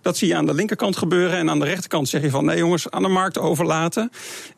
Dat 0.03 0.17
zie 0.17 0.29
je 0.29 0.37
aan 0.37 0.47
de 0.47 0.55
linkerkant 0.55 0.97
gebeuren. 0.97 1.39
En 1.39 1.51
aan 1.51 1.59
de 1.59 1.65
rechterkant 1.65 2.09
zeg 2.09 2.23
je 2.23 2.31
van 2.31 2.45
nee 2.45 2.59
jongens, 2.59 2.91
aan 2.91 3.03
de 3.03 3.09
markt 3.09 3.39
overlaten. 3.39 4.11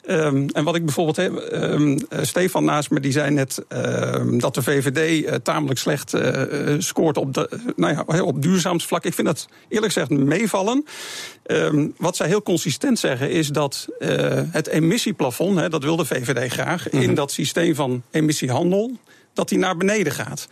Um, 0.07 0.49
en 0.49 0.65
wat 0.65 0.75
ik 0.75 0.85
bijvoorbeeld 0.85 1.17
heb, 1.17 1.49
um, 1.53 1.99
Stefan 2.21 2.65
naast 2.65 2.91
me, 2.91 3.01
die 3.01 3.13
zei 3.13 3.31
net 3.31 3.65
um, 3.69 4.39
dat 4.39 4.55
de 4.55 4.63
VVD 4.63 5.25
uh, 5.25 5.35
tamelijk 5.35 5.79
slecht 5.79 6.15
uh, 6.15 6.75
scoort 6.79 7.17
op, 7.17 7.35
de, 7.35 7.51
nou 7.77 7.95
ja, 7.95 8.23
op 8.23 8.43
duurzaamheidsvlak. 8.43 9.05
Ik 9.05 9.15
vind 9.15 9.27
dat 9.27 9.49
eerlijk 9.69 9.93
gezegd 9.93 10.11
meevallen. 10.11 10.85
wat 11.97 12.17
zij 12.17 12.27
heel 12.27 12.43
consistent 12.43 12.99
zeggen 12.99 13.31
is 13.31 13.49
dat 13.49 13.87
uh, 13.99 14.09
het 14.51 14.67
emissieplafond, 14.67 15.59
hè, 15.59 15.69
dat 15.69 15.83
wil 15.83 15.97
de 15.97 16.05
VVD 16.05 16.53
graag, 16.53 16.85
mm 16.85 17.01
-hmm. 17.01 17.09
in 17.09 17.15
dat 17.15 17.33
systeem 17.33 17.75
van 17.75 18.03
emissiehandel, 18.11 18.97
dat 19.35 19.49
die 19.49 19.59
naar 19.59 19.77
beneden 19.77 20.13
gaat. 20.13 20.49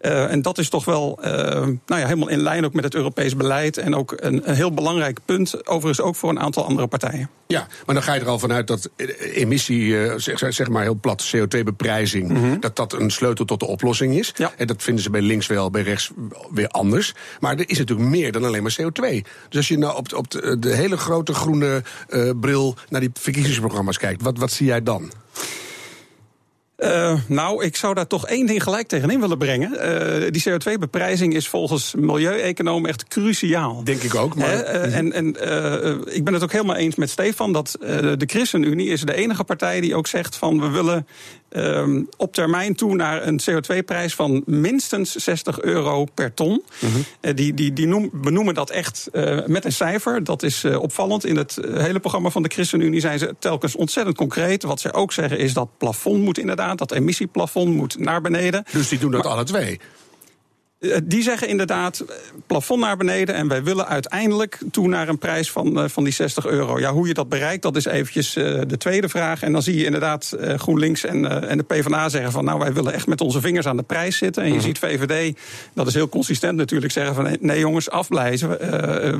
Uh, 0.00 0.30
en 0.30 0.42
dat 0.42 0.58
is 0.58 0.68
toch 0.68 0.84
wel 0.84 1.18
uh, 1.24 1.30
nou 1.30 1.76
ja, 1.86 1.96
helemaal 1.96 2.28
in 2.28 2.40
lijn 2.40 2.64
ook 2.64 2.72
met 2.72 2.84
het 2.84 2.94
Europees 2.94 3.36
beleid. 3.36 3.76
En 3.76 3.94
ook 3.94 4.14
een, 4.16 4.48
een, 4.48 4.54
heel 4.54 4.72
belangrijk 4.72 5.18
punt, 5.24 5.66
overigens 5.66 6.06
ook 6.06 6.16
voor 6.16 6.30
een 6.30 6.40
aantal 6.40 6.64
andere 6.64 6.86
partijen. 6.86 7.30
Ja, 7.46 7.66
maar 7.86 7.94
dan 7.94 8.04
ga 8.04 8.14
je 8.14 8.20
er 8.20 8.28
al 8.28 8.38
vanuit 8.38 8.66
dat 8.66 8.90
emissie, 9.34 9.80
uh, 9.80 10.14
zeg, 10.16 10.54
zeg, 10.54 10.68
maar 10.68 10.82
heel 10.82 10.98
plat, 11.00 11.34
CO2-beprijzing, 11.36 12.28
mm 12.28 12.36
-hmm. 12.36 12.60
dat 12.60 12.76
dat 12.76 12.92
een 12.92 13.10
sleutel 13.10 13.44
tot 13.44 13.60
de 13.60 13.66
oplossing 13.66 14.18
is. 14.18 14.32
Ja. 14.36 14.52
En 14.56 14.66
dat 14.66 14.82
vinden 14.82 15.02
ze 15.02 15.10
bij 15.10 15.20
links 15.20 15.46
wel, 15.46 15.70
bij 15.70 15.82
rechts 15.82 16.10
weer 16.50 16.68
anders. 16.68 17.14
Maar 17.40 17.52
er 17.52 17.68
is 17.68 17.78
natuurlijk 17.78 18.08
meer 18.08 18.32
dan 18.32 18.44
alleen 18.44 18.62
maar 18.62 18.76
CO2. 18.82 19.06
Dus 19.48 19.56
als 19.56 19.68
je 19.68 19.78
nou 19.78 19.96
op, 19.96 20.12
op 20.14 20.30
de, 20.30 20.58
de 20.58 20.74
hele 20.74 20.96
grote 20.96 21.34
groene 21.34 21.82
bril 22.40 22.76
naar 22.88 23.00
die 23.00 23.10
verkiezingsprogramma's 23.12 23.98
kijkt, 23.98 24.22
wat, 24.22 24.38
wat 24.38 24.52
zie 24.52 24.66
jij 24.66 24.82
dan? 24.82 25.10
Uh, 26.80 27.14
nou, 27.26 27.64
ik 27.64 27.76
zou 27.76 27.94
daar 27.94 28.06
toch 28.06 28.26
één 28.26 28.46
ding 28.46 28.62
gelijk 28.62 28.86
tegenin 28.86 29.20
willen 29.20 29.38
brengen. 29.38 29.72
Uh, 29.72 30.30
die 30.30 30.44
CO2-beprijzing 30.48 31.34
is 31.34 31.48
volgens 31.48 31.94
milieueconomen 31.94 32.90
echt 32.90 33.04
cruciaal. 33.08 33.84
Denk 33.84 34.02
ik 34.02 34.14
ook. 34.14 34.34
Maar... 34.34 34.48
Uh, 34.48 34.96
en 34.96 35.12
en 35.12 35.26
ik 36.14 36.24
ben 36.24 36.34
het 36.34 36.42
ook 36.42 36.52
helemaal 36.52 36.76
eens 36.76 36.94
met 36.94 37.10
Stefan 37.10 37.52
dat 37.52 37.76
de 37.80 38.24
ChristenUnie 38.26 38.88
is 38.88 39.00
de 39.00 39.14
enige 39.14 39.44
partij 39.44 39.80
die 39.80 39.94
ook 39.94 40.06
zegt 40.06 40.36
van 40.36 40.60
we 40.60 40.68
willen 40.68 41.06
um, 41.50 42.08
op 42.16 42.34
termijn 42.34 42.74
toe 42.74 42.94
naar 42.94 43.26
een 43.26 43.40
CO2-prijs 43.50 44.14
van 44.14 44.42
minstens 44.46 45.14
60 45.14 45.60
euro 45.60 46.04
per 46.04 46.34
ton. 46.34 46.50
Mm 46.80 46.90
-hmm. 46.92 47.04
uh, 47.20 47.34
die 47.34 47.54
die, 47.54 47.72
die 47.72 47.86
noem, 47.86 48.10
benoemen 48.12 48.54
dat 48.54 48.70
echt 48.70 49.08
uh, 49.12 49.46
met 49.46 49.64
een 49.64 49.72
cijfer. 49.72 50.24
Dat 50.24 50.42
is 50.42 50.64
uh, 50.64 50.80
opvallend. 50.80 51.24
In 51.24 51.36
het 51.36 51.58
hele 51.72 52.00
programma 52.00 52.30
van 52.30 52.42
de 52.42 52.48
ChristenUnie 52.48 53.00
zijn 53.00 53.18
ze 53.18 53.34
telkens 53.38 53.76
ontzettend 53.76 54.16
concreet. 54.16 54.62
Wat 54.62 54.80
zij 54.80 54.92
ook 54.92 55.12
zeggen 55.12 55.38
is 55.38 55.52
dat 55.52 55.68
plafond 55.78 56.22
moet 56.22 56.38
inderdaad, 56.38 56.69
dat 56.78 56.92
emissieplafond 56.92 57.74
moet 57.74 57.98
naar 57.98 58.20
beneden. 58.20 58.64
Dus 58.72 58.88
die 58.88 58.98
doen 58.98 59.10
dat 59.10 59.22
maar, 59.22 59.32
alle 59.32 59.44
twee? 59.44 59.80
Die 61.04 61.22
zeggen 61.22 61.48
inderdaad, 61.48 62.04
plafond 62.46 62.80
naar 62.80 62.96
beneden. 62.96 63.34
En 63.34 63.48
wij 63.48 63.62
willen 63.62 63.86
uiteindelijk 63.86 64.58
toe 64.70 64.88
naar 64.88 65.08
een 65.08 65.18
prijs 65.18 65.50
van, 65.50 65.90
van 65.90 66.04
die 66.04 66.12
60 66.12 66.46
euro. 66.46 66.78
Ja, 66.78 66.92
hoe 66.92 67.06
je 67.06 67.14
dat 67.14 67.28
bereikt, 67.28 67.62
dat 67.62 67.76
is 67.76 67.84
eventjes 67.84 68.32
de 68.32 68.76
tweede 68.78 69.08
vraag. 69.08 69.42
En 69.42 69.52
dan 69.52 69.62
zie 69.62 69.76
je 69.76 69.84
inderdaad 69.84 70.36
GroenLinks 70.56 71.04
en, 71.04 71.48
en 71.48 71.56
de 71.56 71.64
PvdA 71.64 72.08
zeggen 72.08 72.32
van... 72.32 72.44
nou, 72.44 72.58
wij 72.58 72.72
willen 72.72 72.92
echt 72.92 73.06
met 73.06 73.20
onze 73.20 73.40
vingers 73.40 73.66
aan 73.66 73.76
de 73.76 73.82
prijs 73.82 74.16
zitten. 74.16 74.42
En 74.42 74.48
je 74.48 74.54
mm 74.54 74.60
-hmm. 74.60 74.68
ziet 74.68 74.78
VVD, 74.78 75.38
dat 75.74 75.86
is 75.86 75.94
heel 75.94 76.08
consistent 76.08 76.56
natuurlijk, 76.56 76.92
zeggen 76.92 77.14
van... 77.14 77.36
nee 77.40 77.58
jongens, 77.58 77.90
afblijven. 77.90 78.50
Uh, 78.50 78.70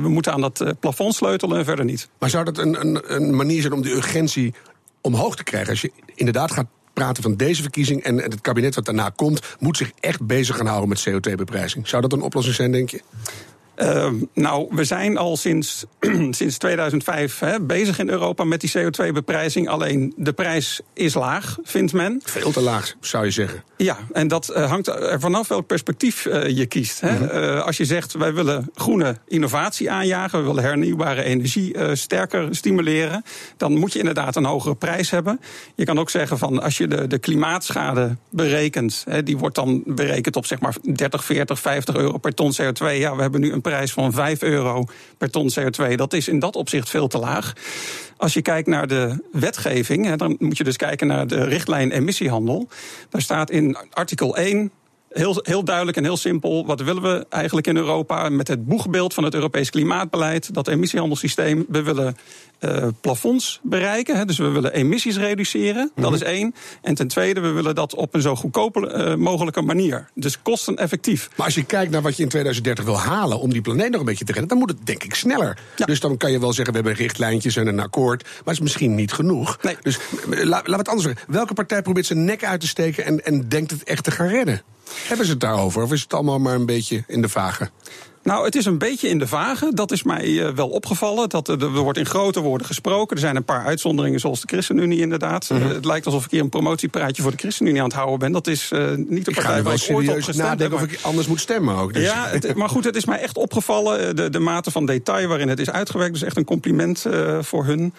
we 0.01 0.09
moeten 0.09 0.33
aan 0.33 0.41
dat 0.41 0.63
plafond 0.79 1.15
sleutelen 1.15 1.57
en 1.57 1.65
verder 1.65 1.85
niet. 1.85 2.09
Maar 2.19 2.29
zou 2.29 2.43
dat 2.43 2.57
een, 2.57 2.81
een, 2.81 3.01
een 3.05 3.35
manier 3.35 3.61
zijn 3.61 3.73
om 3.73 3.81
de 3.81 3.91
urgentie 3.91 4.53
omhoog 5.01 5.35
te 5.35 5.43
krijgen? 5.43 5.69
Als 5.69 5.81
je 5.81 5.91
inderdaad 6.15 6.51
gaat 6.51 6.67
praten 6.93 7.23
van 7.23 7.35
deze 7.35 7.61
verkiezing 7.61 8.03
en 8.03 8.17
het 8.17 8.41
kabinet 8.41 8.75
wat 8.75 8.85
daarna 8.85 9.11
komt, 9.15 9.55
moet 9.59 9.77
zich 9.77 9.91
echt 9.99 10.25
bezig 10.25 10.55
gaan 10.55 10.65
houden 10.65 10.89
met 10.89 11.09
CO2-beprijzing. 11.09 11.87
Zou 11.87 12.01
dat 12.01 12.13
een 12.13 12.21
oplossing 12.21 12.55
zijn, 12.55 12.71
denk 12.71 12.89
je? 12.89 13.01
Uh, 13.81 14.07
nou, 14.33 14.67
we 14.69 14.83
zijn 14.83 15.17
al 15.17 15.37
sinds, 15.37 15.85
sinds 16.29 16.57
2005 16.57 17.39
hè, 17.39 17.61
bezig 17.61 17.99
in 17.99 18.09
Europa 18.09 18.43
met 18.43 18.61
die 18.61 18.71
CO2-beprijzing. 18.77 19.67
Alleen 19.67 20.13
de 20.17 20.33
prijs 20.33 20.81
is 20.93 21.13
laag, 21.13 21.57
vindt 21.63 21.93
men. 21.93 22.21
Veel 22.23 22.51
te 22.51 22.61
laag, 22.61 22.95
zou 22.99 23.25
je 23.25 23.31
zeggen. 23.31 23.63
Ja, 23.77 23.97
en 24.13 24.27
dat 24.27 24.53
uh, 24.55 24.69
hangt 24.69 24.87
er 24.87 25.19
vanaf 25.19 25.47
welk 25.47 25.67
perspectief 25.67 26.25
uh, 26.25 26.47
je 26.47 26.65
kiest. 26.65 27.01
Hè. 27.01 27.11
Mm 27.11 27.27
-hmm. 27.27 27.59
als 27.59 27.77
je 27.77 27.85
zegt, 27.85 28.13
wij 28.13 28.33
willen 28.33 28.69
groene 28.75 29.17
innovatie 29.27 29.91
aanjagen... 29.91 30.39
we 30.39 30.45
willen 30.45 30.63
hernieuwbare 30.63 31.23
energie 31.23 31.95
sterker 31.95 32.55
stimuleren... 32.55 33.23
dan 33.57 33.77
moet 33.77 33.93
je 33.93 33.99
inderdaad 33.99 34.35
een 34.35 34.45
hogere 34.45 34.75
prijs 34.75 35.09
hebben. 35.09 35.39
Je 35.75 35.85
kan 35.85 35.99
ook 35.99 36.09
zeggen, 36.09 36.37
van 36.37 36.61
als 36.61 36.77
je 36.77 36.87
de, 36.87 37.07
de 37.07 37.17
klimaatschade 37.17 38.15
berekent... 38.29 39.03
Hè, 39.09 39.23
die 39.23 39.37
wordt 39.37 39.55
dan 39.55 39.83
berekend 39.85 40.35
op 40.35 40.45
zeg 40.45 40.59
maar 40.59 40.75
30, 40.93 41.23
40, 41.23 41.59
50 41.59 41.95
euro 41.95 42.17
per 42.17 42.33
ton 42.33 42.53
CO2. 42.61 42.85
Ja, 42.97 43.15
we 43.15 43.21
hebben 43.21 43.41
nu 43.41 43.51
een 43.51 43.61
prijs 43.61 43.70
van 43.93 44.13
5 44.13 44.41
euro 44.41 44.85
per 45.17 45.29
ton 45.29 45.51
CO2. 45.59 45.95
Dat 45.95 46.13
is 46.13 46.27
in 46.27 46.39
dat 46.39 46.55
opzicht 46.55 46.89
veel 46.89 47.07
te 47.07 47.17
laag. 47.17 47.53
Als 48.17 48.33
je 48.33 48.41
kijkt 48.41 48.67
naar 48.67 48.87
de 48.87 49.23
wetgeving, 49.31 50.15
dan 50.15 50.35
moet 50.39 50.57
je 50.57 50.63
dus 50.63 50.77
kijken 50.77 51.07
naar 51.07 51.27
de 51.27 51.43
richtlijn 51.43 51.91
emissiehandel. 51.91 52.67
Daar 53.09 53.21
staat 53.21 53.49
in 53.49 53.77
artikel 53.89 54.35
1 54.35 54.71
Heel, 55.11 55.39
heel 55.43 55.63
duidelijk 55.63 55.97
en 55.97 56.03
heel 56.03 56.17
simpel. 56.17 56.65
Wat 56.65 56.81
willen 56.81 57.01
we 57.01 57.25
eigenlijk 57.29 57.67
in 57.67 57.77
Europa 57.77 58.29
met 58.29 58.47
het 58.47 58.65
boegbeeld 58.65 59.13
van 59.13 59.23
het 59.23 59.33
Europees 59.33 59.69
klimaatbeleid? 59.69 60.53
Dat 60.53 60.67
emissiehandelssysteem. 60.67 61.65
We 61.67 61.83
willen 61.83 62.17
uh, 62.59 62.87
plafonds 63.01 63.59
bereiken. 63.63 64.17
Hè, 64.17 64.25
dus 64.25 64.37
we 64.37 64.47
willen 64.47 64.73
emissies 64.73 65.17
reduceren. 65.17 65.83
Mm 65.83 65.91
-hmm. 65.93 66.03
Dat 66.03 66.13
is 66.13 66.21
één. 66.21 66.55
En 66.81 66.95
ten 66.95 67.07
tweede, 67.07 67.39
we 67.39 67.49
willen 67.49 67.75
dat 67.75 67.95
op 67.95 68.13
een 68.13 68.21
zo 68.21 68.35
goedkope 68.35 68.93
uh, 68.93 69.15
mogelijke 69.15 69.61
manier. 69.61 70.09
Dus 70.15 70.41
kosteneffectief. 70.41 71.29
Maar 71.35 71.45
als 71.45 71.55
je 71.55 71.65
kijkt 71.65 71.91
naar 71.91 72.01
wat 72.01 72.17
je 72.17 72.23
in 72.23 72.29
2030 72.29 72.85
wil 72.85 72.99
halen 72.99 73.39
om 73.39 73.51
die 73.51 73.61
planeet 73.61 73.91
nog 73.91 73.99
een 73.99 74.05
beetje 74.05 74.25
te 74.25 74.31
redden, 74.31 74.49
dan 74.49 74.57
moet 74.57 74.69
het 74.69 74.85
denk 74.85 75.03
ik 75.03 75.15
sneller. 75.15 75.57
Ja. 75.75 75.85
Dus 75.85 75.99
dan 75.99 76.17
kan 76.17 76.31
je 76.31 76.39
wel 76.39 76.53
zeggen, 76.53 76.73
we 76.73 76.79
hebben 76.79 77.05
richtlijntjes 77.05 77.55
en 77.55 77.67
een 77.67 77.79
akkoord. 77.79 78.23
Maar 78.23 78.41
het 78.43 78.53
is 78.53 78.59
misschien 78.59 78.95
niet 78.95 79.13
genoeg. 79.13 79.57
Nee. 79.61 79.77
Dus 79.81 79.99
la, 80.27 80.43
laten 80.43 80.71
we 80.71 80.77
het 80.77 80.87
anders 80.87 81.07
zeggen. 81.07 81.25
Welke 81.27 81.53
partij 81.53 81.81
probeert 81.81 82.05
zijn 82.05 82.25
nek 82.25 82.43
uit 82.43 82.61
te 82.61 82.67
steken 82.67 83.05
en, 83.05 83.25
en 83.25 83.49
denkt 83.49 83.71
het 83.71 83.83
echt 83.83 84.03
te 84.03 84.11
gaan 84.11 84.27
redden? 84.27 84.61
Hebben 85.07 85.25
ze 85.25 85.31
het 85.31 85.41
daarover? 85.41 85.81
Of 85.81 85.91
is 85.91 86.01
het 86.01 86.13
allemaal 86.13 86.39
maar 86.39 86.55
een 86.55 86.65
beetje 86.65 87.03
in 87.07 87.21
de 87.21 87.29
vage? 87.29 87.69
Nou, 88.23 88.45
het 88.45 88.55
is 88.55 88.65
een 88.65 88.77
beetje 88.77 89.07
in 89.09 89.19
de 89.19 89.27
vage. 89.27 89.71
Dat 89.73 89.91
is 89.91 90.03
mij 90.03 90.45
eh, 90.47 90.53
wel 90.53 90.69
opgevallen. 90.69 91.29
Dat, 91.29 91.47
er, 91.47 91.61
er 91.61 91.69
wordt 91.69 91.97
in 91.97 92.05
grote 92.05 92.39
woorden 92.39 92.67
gesproken. 92.67 93.15
Er 93.15 93.21
zijn 93.21 93.35
een 93.35 93.43
paar 93.43 93.65
uitzonderingen, 93.65 94.19
zoals 94.19 94.41
de 94.41 94.47
ChristenUnie 94.47 94.99
inderdaad. 94.99 95.49
Mhm. 95.49 95.61
Eh, 95.61 95.67
het 95.67 95.85
lijkt 95.85 96.05
alsof 96.05 96.25
ik 96.25 96.31
hier 96.31 96.41
een 96.41 96.49
promotiepraatje 96.49 97.21
voor 97.21 97.31
de 97.31 97.37
ChristenUnie 97.37 97.79
aan 97.81 97.87
het 97.87 97.95
houden 97.97 98.19
ben. 98.19 98.31
Dat 98.31 98.47
is 98.47 98.69
eh, 98.71 98.87
niet 98.95 99.25
de 99.25 99.31
partij 99.33 99.63
waar 99.63 99.73
ik 99.73 99.87
ooit 99.95 100.09
op 100.09 100.21
gestemd 100.21 100.59
heb. 100.59 100.73
of 100.73 100.81
ik 100.81 100.99
anders 101.01 101.27
moet 101.27 101.39
stemmen 101.39 101.75
ook. 101.75 101.93
Dus. 101.93 102.03
Ja, 102.03 102.27
het- 102.27 102.55
maar 102.55 102.69
goed, 102.69 102.83
het 102.83 102.95
is 102.95 103.05
mij 103.05 103.19
echt 103.19 103.37
opgevallen. 103.37 104.15
De, 104.15 104.29
de 104.29 104.39
mate 104.39 104.71
van 104.71 104.85
detail 104.85 105.27
waarin 105.27 105.47
het 105.49 105.59
is 105.59 105.69
uitgewerkt. 105.69 106.13
Dus 106.13 106.23
echt 106.23 106.37
een 106.37 106.45
compliment 106.45 107.05
voor 107.41 107.65
hun 107.65 107.93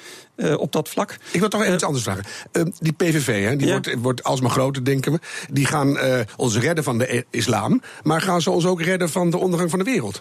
op 0.57 0.73
dat 0.73 0.89
vlak. 0.89 1.19
Ik 1.33 1.41
wil 1.41 1.49
toch 1.49 1.61
even 1.63 1.75
iets 1.75 1.85
anders 1.85 2.05
vragen. 2.05 2.25
Eh, 2.53 2.63
die 2.79 2.93
PVV, 2.93 3.45
hè, 3.49 3.57
die 3.57 3.67
Ja. 3.67 3.73
wordt, 3.73 3.95
wordt 3.99 4.23
alsmaar 4.25 4.51
groter, 4.51 4.85
denken 4.85 5.13
we. 5.13 5.19
Die 5.51 5.67
gaan 5.67 5.99
ons 6.37 6.59
redden 6.59 6.85
van 6.85 6.99
de 6.99 7.25
islam. 7.31 7.83
Maar 8.03 8.21
gaan 8.21 8.41
ze 8.43 8.51
ons 8.51 8.67
ook 8.67 8.83
redden 8.83 9.11
van 9.11 9.31
de 9.31 9.37
ondergang 9.39 9.71
van 9.71 9.79
de 9.79 9.85
wereld? 9.85 10.12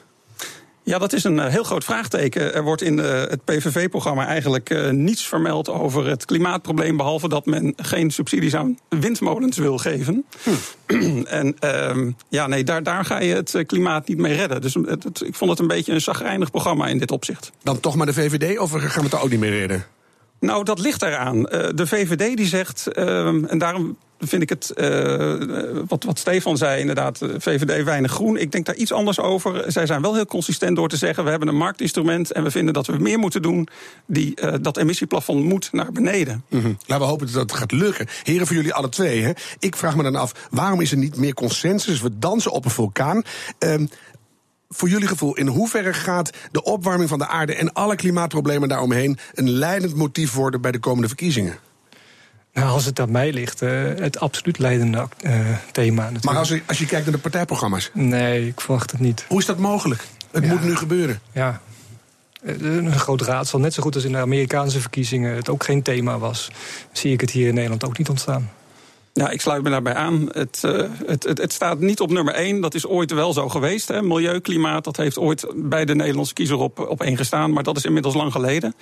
Ja, 0.83 0.97
dat 0.97 1.13
is 1.13 1.23
een 1.23 1.39
eh, 1.39 1.47
heel 1.47 1.63
groot 1.63 1.83
vraagteken. 1.83 2.53
Er 2.53 2.63
wordt 2.63 2.81
in 2.81 2.99
eh, 2.99 3.19
het 3.19 3.45
PVV-programma 3.45 4.27
eigenlijk 4.27 4.69
eh, 4.69 4.89
niets 4.89 5.27
vermeld 5.27 5.69
over 5.69 6.07
het 6.07 6.25
klimaatprobleem. 6.25 6.97
Behalve 6.97 7.29
dat 7.29 7.45
men 7.45 7.73
geen 7.75 8.11
subsidies 8.11 8.55
aan 8.55 8.77
windmolens 8.89 9.57
wil 9.57 9.77
geven. 9.77 10.25
en 11.25 11.55
ehm, 11.59 12.11
ja, 12.29 12.47
nee, 12.47 12.63
daar, 12.63 12.83
daar 12.83 13.05
ga 13.05 13.19
je 13.19 13.35
het 13.35 13.63
klimaat 13.65 14.07
niet 14.07 14.17
mee 14.17 14.35
redden. 14.35 14.61
Dus 14.61 14.75
ik 15.25 15.35
vond 15.35 15.51
het 15.51 15.59
een 15.59 15.67
beetje 15.67 15.93
een 15.93 16.01
zagrijnig 16.01 16.51
programma 16.51 16.87
in 16.87 16.97
dit 16.97 17.11
opzicht. 17.11 17.51
Dan 17.63 17.79
toch 17.79 17.95
maar 17.95 18.05
de 18.05 18.13
VVD 18.13 18.59
of 18.59 18.71
gaan 18.71 19.03
we 19.03 19.09
het 19.09 19.21
ook 19.21 19.29
niet 19.29 19.39
meer 19.39 19.57
redden? 19.59 19.85
Nou, 20.41 20.63
dat 20.63 20.79
ligt 20.79 21.01
eraan. 21.01 21.47
Eh, 21.47 21.69
de 21.75 21.87
VVD 21.87 22.37
die 22.37 22.45
zegt, 22.45 22.87
ehm, 22.87 23.45
en 23.45 23.57
daarom 23.57 23.97
vind 24.19 24.41
ik 24.41 24.49
het, 24.49 24.71
eh, 24.71 25.37
wat, 25.87 26.03
wat 26.03 26.19
Stefan 26.19 26.57
zei, 26.57 26.79
inderdaad, 26.79 27.21
eh, 27.21 27.29
VVD 27.37 27.83
weinig 27.83 28.11
groen. 28.11 28.37
Ik 28.37 28.51
denk 28.51 28.65
daar 28.65 28.75
iets 28.75 28.91
anders 28.91 29.19
over. 29.19 29.71
Zij 29.71 29.85
zijn 29.85 30.01
wel 30.01 30.13
heel 30.13 30.25
consistent 30.25 30.75
door 30.75 30.89
te 30.89 30.97
zeggen, 30.97 31.23
we 31.23 31.29
hebben 31.29 31.47
een 31.47 31.57
marktinstrument 31.57 32.31
en 32.31 32.43
we 32.43 32.51
vinden 32.51 32.73
dat 32.73 32.87
we 32.87 32.97
meer 32.97 33.19
moeten 33.19 33.41
doen. 33.41 33.67
Die, 34.05 34.37
dat 34.61 34.77
emissieplafond 34.77 35.43
moet 35.43 35.69
naar 35.71 35.91
beneden. 35.91 36.43
Mhm. 36.49 36.73
Laten 36.85 37.05
we 37.05 37.11
hopen 37.11 37.25
dat 37.31 37.47
dat 37.47 37.57
gaat 37.57 37.71
lukken. 37.71 38.07
Heren, 38.23 38.47
voor 38.47 38.55
jullie 38.55 38.73
alle 38.73 38.89
twee. 38.89 39.21
Hè? 39.21 39.31
Ik 39.59 39.75
vraag 39.75 39.95
me 39.95 40.03
dan 40.03 40.15
af, 40.15 40.47
waarom 40.51 40.81
is 40.81 40.91
er 40.91 40.97
niet 40.97 41.15
meer 41.15 41.33
consensus? 41.33 42.01
We 42.01 42.17
dansen 42.19 42.51
op 42.51 42.65
een 42.65 42.71
vulkaan. 42.71 43.23
Ehm, 43.57 43.85
voor 44.73 44.89
jullie 44.89 45.07
gevoel, 45.07 45.35
in 45.37 45.47
hoeverre 45.47 45.93
gaat 45.93 46.29
de 46.51 46.63
opwarming 46.63 47.09
van 47.09 47.19
de 47.19 47.27
aarde 47.27 47.55
en 47.55 47.73
alle 47.73 47.95
klimaatproblemen 47.95 48.69
daaromheen 48.69 49.17
een 49.33 49.49
leidend 49.49 49.95
motief 49.95 50.33
worden 50.33 50.61
bij 50.61 50.71
de 50.71 50.79
komende 50.79 51.07
verkiezingen? 51.07 51.57
Nou, 52.53 52.69
als 52.69 52.85
het 52.85 52.99
aan 52.99 53.11
mij 53.11 53.31
ligt, 53.33 53.61
eh, 53.61 53.69
het 53.83 54.19
absoluut 54.19 54.57
leidende 54.59 55.07
eh, 55.21 55.39
thema 55.71 56.01
natuurlijk. 56.01 56.25
Maar 56.25 56.35
als 56.37 56.47
je, 56.49 56.61
als 56.67 56.77
je 56.79 56.85
kijkt 56.85 57.05
naar 57.05 57.15
de 57.15 57.21
partijprogramma's, 57.21 57.89
Nee, 57.93 58.47
ik 58.47 58.61
verwacht 58.61 58.91
het 58.91 58.99
niet. 58.99 59.25
hoe 59.27 59.39
is 59.39 59.45
dat 59.45 59.57
mogelijk? 59.57 60.03
Het 60.31 60.43
Ja. 60.43 60.49
moet 60.51 60.63
nu 60.63 60.75
gebeuren. 60.75 61.19
Ja. 61.31 61.61
Eh, 62.43 62.61
Een 62.61 62.99
groot 62.99 63.21
raadsel, 63.21 63.59
net 63.59 63.73
zo 63.73 63.81
goed 63.83 63.95
als 63.95 64.03
in 64.03 64.11
de 64.11 64.17
Amerikaanse 64.17 64.79
verkiezingen 64.79 65.35
het 65.35 65.49
ook 65.49 65.63
geen 65.63 65.81
thema 65.81 66.17
was, 66.17 66.51
zie 66.91 67.11
ik 67.13 67.21
het 67.21 67.31
hier 67.31 67.47
in 67.47 67.53
Nederland 67.53 67.83
ook 67.85 67.97
niet 67.97 68.09
ontstaan. 68.09 68.49
Ja, 69.13 69.29
ik 69.29 69.41
sluit 69.41 69.63
me 69.63 69.69
daarbij 69.69 69.93
aan. 69.93 70.29
Het, 70.31 70.63
eh, 70.63 70.89
het, 71.05 71.23
het, 71.23 71.37
het 71.37 71.53
staat 71.53 71.79
niet 71.79 71.99
op 71.99 72.11
nummer 72.11 72.33
één. 72.33 72.61
Dat 72.61 72.73
is 72.73 72.87
ooit 72.87 73.11
wel 73.11 73.33
zo 73.33 73.49
geweest. 73.49 73.87
Hè. 73.87 74.01
Milieu, 74.01 74.39
klimaat, 74.39 74.83
dat 74.83 74.97
heeft 74.97 75.17
ooit 75.17 75.45
bij 75.55 75.85
de 75.85 75.95
Nederlandse 75.95 76.33
kiezer 76.33 76.57
op, 76.57 76.79
op 76.79 77.01
één 77.01 77.17
gestaan. 77.17 77.53
Maar 77.53 77.63
dat 77.63 77.77
is 77.77 77.85
inmiddels 77.85 78.13
lang 78.13 78.31
geleden. 78.31 78.75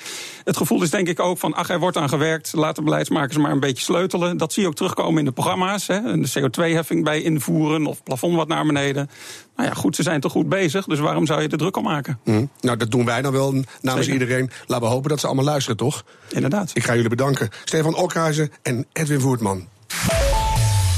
Het 0.44 0.58
gevoel 0.58 0.82
is 0.82 0.90
denk 0.90 1.08
ik 1.08 1.20
ook 1.20 1.38
van, 1.38 1.54
ach, 1.54 1.70
er 1.70 1.80
wordt 1.80 1.98
aan 1.98 2.10
gewerkt. 2.10 2.54
Laat 2.54 2.76
de 2.76 2.82
beleidsmakers 2.82 3.38
maar 3.38 3.52
een 3.52 3.60
beetje 3.60 3.84
sleutelen. 3.84 4.38
Dat 4.38 4.54
zie 4.54 4.62
je 4.62 4.68
ook 4.68 4.76
terugkomen 4.76 5.20
in 5.20 5.26
de 5.26 5.32
programma's. 5.32 5.88
Hè. 5.88 5.96
Een 5.96 6.26
CO2-heffing 6.28 7.04
bij 7.04 7.22
invoeren 7.22 7.86
of 7.86 8.04
plafond 8.04 8.36
wat 8.36 8.48
naar 8.48 8.66
beneden. 8.66 9.10
Nou 9.56 9.70
ja, 9.70 9.76
goed, 9.76 9.96
ze 9.96 10.04
zijn 10.04 10.22
toch 10.22 10.32
goed 10.32 10.50
bezig. 10.50 10.86
Dus 10.86 11.00
waarom 11.00 11.26
zou 11.26 11.42
je 11.42 11.48
er 11.48 11.58
druk 11.58 11.78
om 11.78 11.84
maken? 11.84 12.20
Mhm. 12.24 12.46
Nou, 12.62 12.78
dat 12.78 12.92
doen 12.92 13.06
wij 13.06 13.22
dan 13.22 13.32
wel 13.32 13.52
namens 13.52 14.06
Zeker. 14.06 14.22
iedereen. 14.22 14.52
Laten 14.68 14.88
we 14.88 14.94
hopen 14.94 15.10
dat 15.10 15.20
ze 15.20 15.26
allemaal 15.26 15.46
luisteren, 15.46 15.78
toch? 15.78 16.04
Inderdaad. 16.30 16.72
Ik 16.74 16.84
ga 16.84 16.94
jullie 16.94 17.10
bedanken. 17.10 17.50
Stefan 17.64 17.96
Okhuizen 17.96 18.52
en 18.62 18.86
Edwin 18.94 19.20
Voertman. 19.20 19.68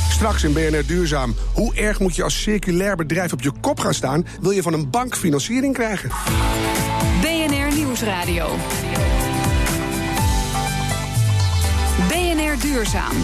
Straks 0.10 0.44
in 0.44 0.54
BNR 0.54 0.86
Duurzaam. 0.86 1.36
Hoe 1.54 1.76
erg 1.76 2.00
moet 2.00 2.16
je 2.16 2.24
als 2.24 2.42
circulair 2.42 2.96
bedrijf 2.96 3.34
op 3.34 3.42
je 3.42 3.52
kop 3.62 3.80
gaan 3.80 3.94
staan? 3.94 4.28
Wil 4.42 4.52
je 4.52 4.62
van 4.62 4.74
een 4.74 4.90
bank 4.90 5.16
financiering 5.16 5.74
krijgen? 5.74 6.10
BNR 7.22 7.76
Nieuwsradio. 7.76 8.56
BNR 12.08 12.60
Duurzaam. 12.62 13.16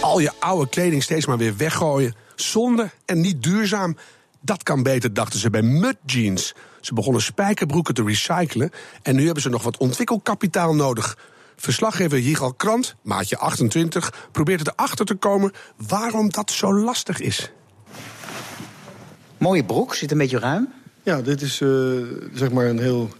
Al 0.00 0.18
je 0.18 0.30
oude 0.38 0.68
kleding 0.68 1.02
steeds 1.02 1.26
maar 1.26 1.38
weer 1.38 1.56
weggooien. 1.56 2.14
Zonde 2.34 2.90
en 3.04 3.20
niet 3.20 3.42
duurzaam. 3.42 3.96
Dat 4.40 4.62
kan 4.62 4.82
beter, 4.82 5.14
dachten 5.14 5.38
ze 5.38 5.50
bij 5.50 5.62
Mud 5.62 5.96
Jeans. 6.06 6.54
Ze 6.80 6.94
begonnen 6.94 7.22
spijkerbroeken 7.22 7.94
te 7.94 8.02
recyclen. 8.02 8.70
En 9.02 9.16
nu 9.16 9.24
hebben 9.24 9.42
ze 9.42 9.48
nog 9.48 9.62
wat 9.62 9.76
ontwikkelkapitaal 9.76 10.74
nodig. 10.74 11.16
Verslaggever 11.56 12.18
Jigal 12.18 12.54
Krant, 12.54 12.94
maatje 13.02 13.38
28, 13.38 14.28
probeert 14.32 14.66
erachter 14.66 15.04
te 15.04 15.14
komen 15.14 15.52
waarom 15.88 16.30
dat 16.30 16.50
zo 16.50 16.74
lastig 16.74 17.20
is. 17.20 17.50
Mooie 19.38 19.64
broek, 19.64 19.94
zit 19.94 20.10
een 20.10 20.18
beetje 20.18 20.38
ruim. 20.38 20.72
Ja, 21.02 21.22
dit 21.22 21.42
is 21.42 21.60
eh, 21.60 21.68
zeg 22.32 22.50
maar 22.50 22.66
een 22.66 22.78
heel 22.78 23.10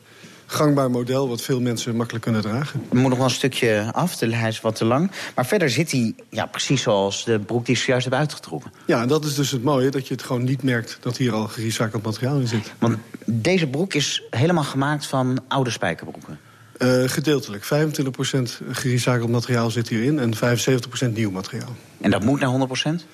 gangbaar 0.47 0.91
model 0.91 1.29
wat 1.29 1.41
veel 1.41 1.61
mensen 1.61 1.97
makkelijk 1.97 2.25
kunnen 2.25 2.43
dragen. 2.43 2.83
Er 2.91 2.97
moet 2.97 3.09
nog 3.09 3.19
wel 3.19 3.27
een 3.27 3.33
stukje 3.33 3.89
af, 3.93 4.17
de 4.17 4.35
hij 4.35 4.49
is 4.49 4.61
wat 4.61 4.77
te 4.77 4.85
lang. 4.85 5.11
Maar 5.35 5.47
verder 5.47 5.71
zit 5.71 5.91
hij 5.91 6.15
ja, 6.31 6.47
precies 6.47 6.83
zoals 6.83 7.25
de 7.25 7.39
broek 7.39 7.67
die 7.67 7.77
ze 7.77 7.87
juist 7.87 8.03
hebben 8.03 8.21
uitgetrokken. 8.21 8.73
Ja, 8.87 9.03
en 9.03 9.09
dat 9.09 9.25
is 9.25 9.35
dus 9.35 9.51
het 9.51 9.63
mooie, 9.63 9.91
dat 9.91 10.09
je 10.09 10.15
het 10.15 10.23
gewoon 10.23 10.45
niet 10.45 10.63
merkt 10.63 10.99
dat 11.01 11.17
hier 11.17 11.33
al 11.33 11.49
gerecycled 11.49 12.03
materiaal 12.03 12.39
in 12.39 12.49
zit. 12.49 12.73
Want 12.79 12.97
deze 13.25 13.67
broek 13.67 13.95
is 13.95 14.23
helemaal 14.31 14.65
gemaakt 14.65 15.07
van 15.07 15.39
oude 15.49 15.71
spijkerbroeken. 15.71 16.39
Eh, 16.85 17.09
gedeeltelijk. 17.09 17.65
25% 17.65 18.61
gerecycled 18.71 19.29
materiaal 19.29 19.71
zit 19.71 19.89
hierin 19.89 20.19
en 20.19 20.35
75% 20.35 21.15
nieuw 21.15 21.31
materiaal. 21.31 21.75
En 22.01 22.11
dat 22.11 22.25
moet 22.25 22.41
naar 22.41 22.51
100%? 22.51 23.05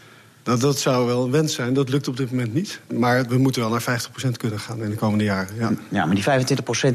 Dat, 0.42 0.60
dat 0.60 0.78
zou 0.78 1.06
wel 1.06 1.24
een 1.24 1.30
wens 1.30 1.54
zijn, 1.54 1.74
dat 1.74 1.88
lukt 1.88 2.08
op 2.08 2.16
dit 2.16 2.30
moment 2.30 2.54
niet. 2.54 2.80
Maar 2.94 3.26
we 3.26 3.38
moeten 3.38 3.62
wel 3.62 3.70
naar 3.70 4.08
50% 4.28 4.30
kunnen 4.36 4.60
gaan 4.60 4.82
in 4.82 4.90
de 4.90 4.96
komende 4.96 5.24
jaren. 5.24 5.56
Ja. 5.58 5.70
Ja, 5.88 6.04
maar 6.06 6.14
die 6.14 6.24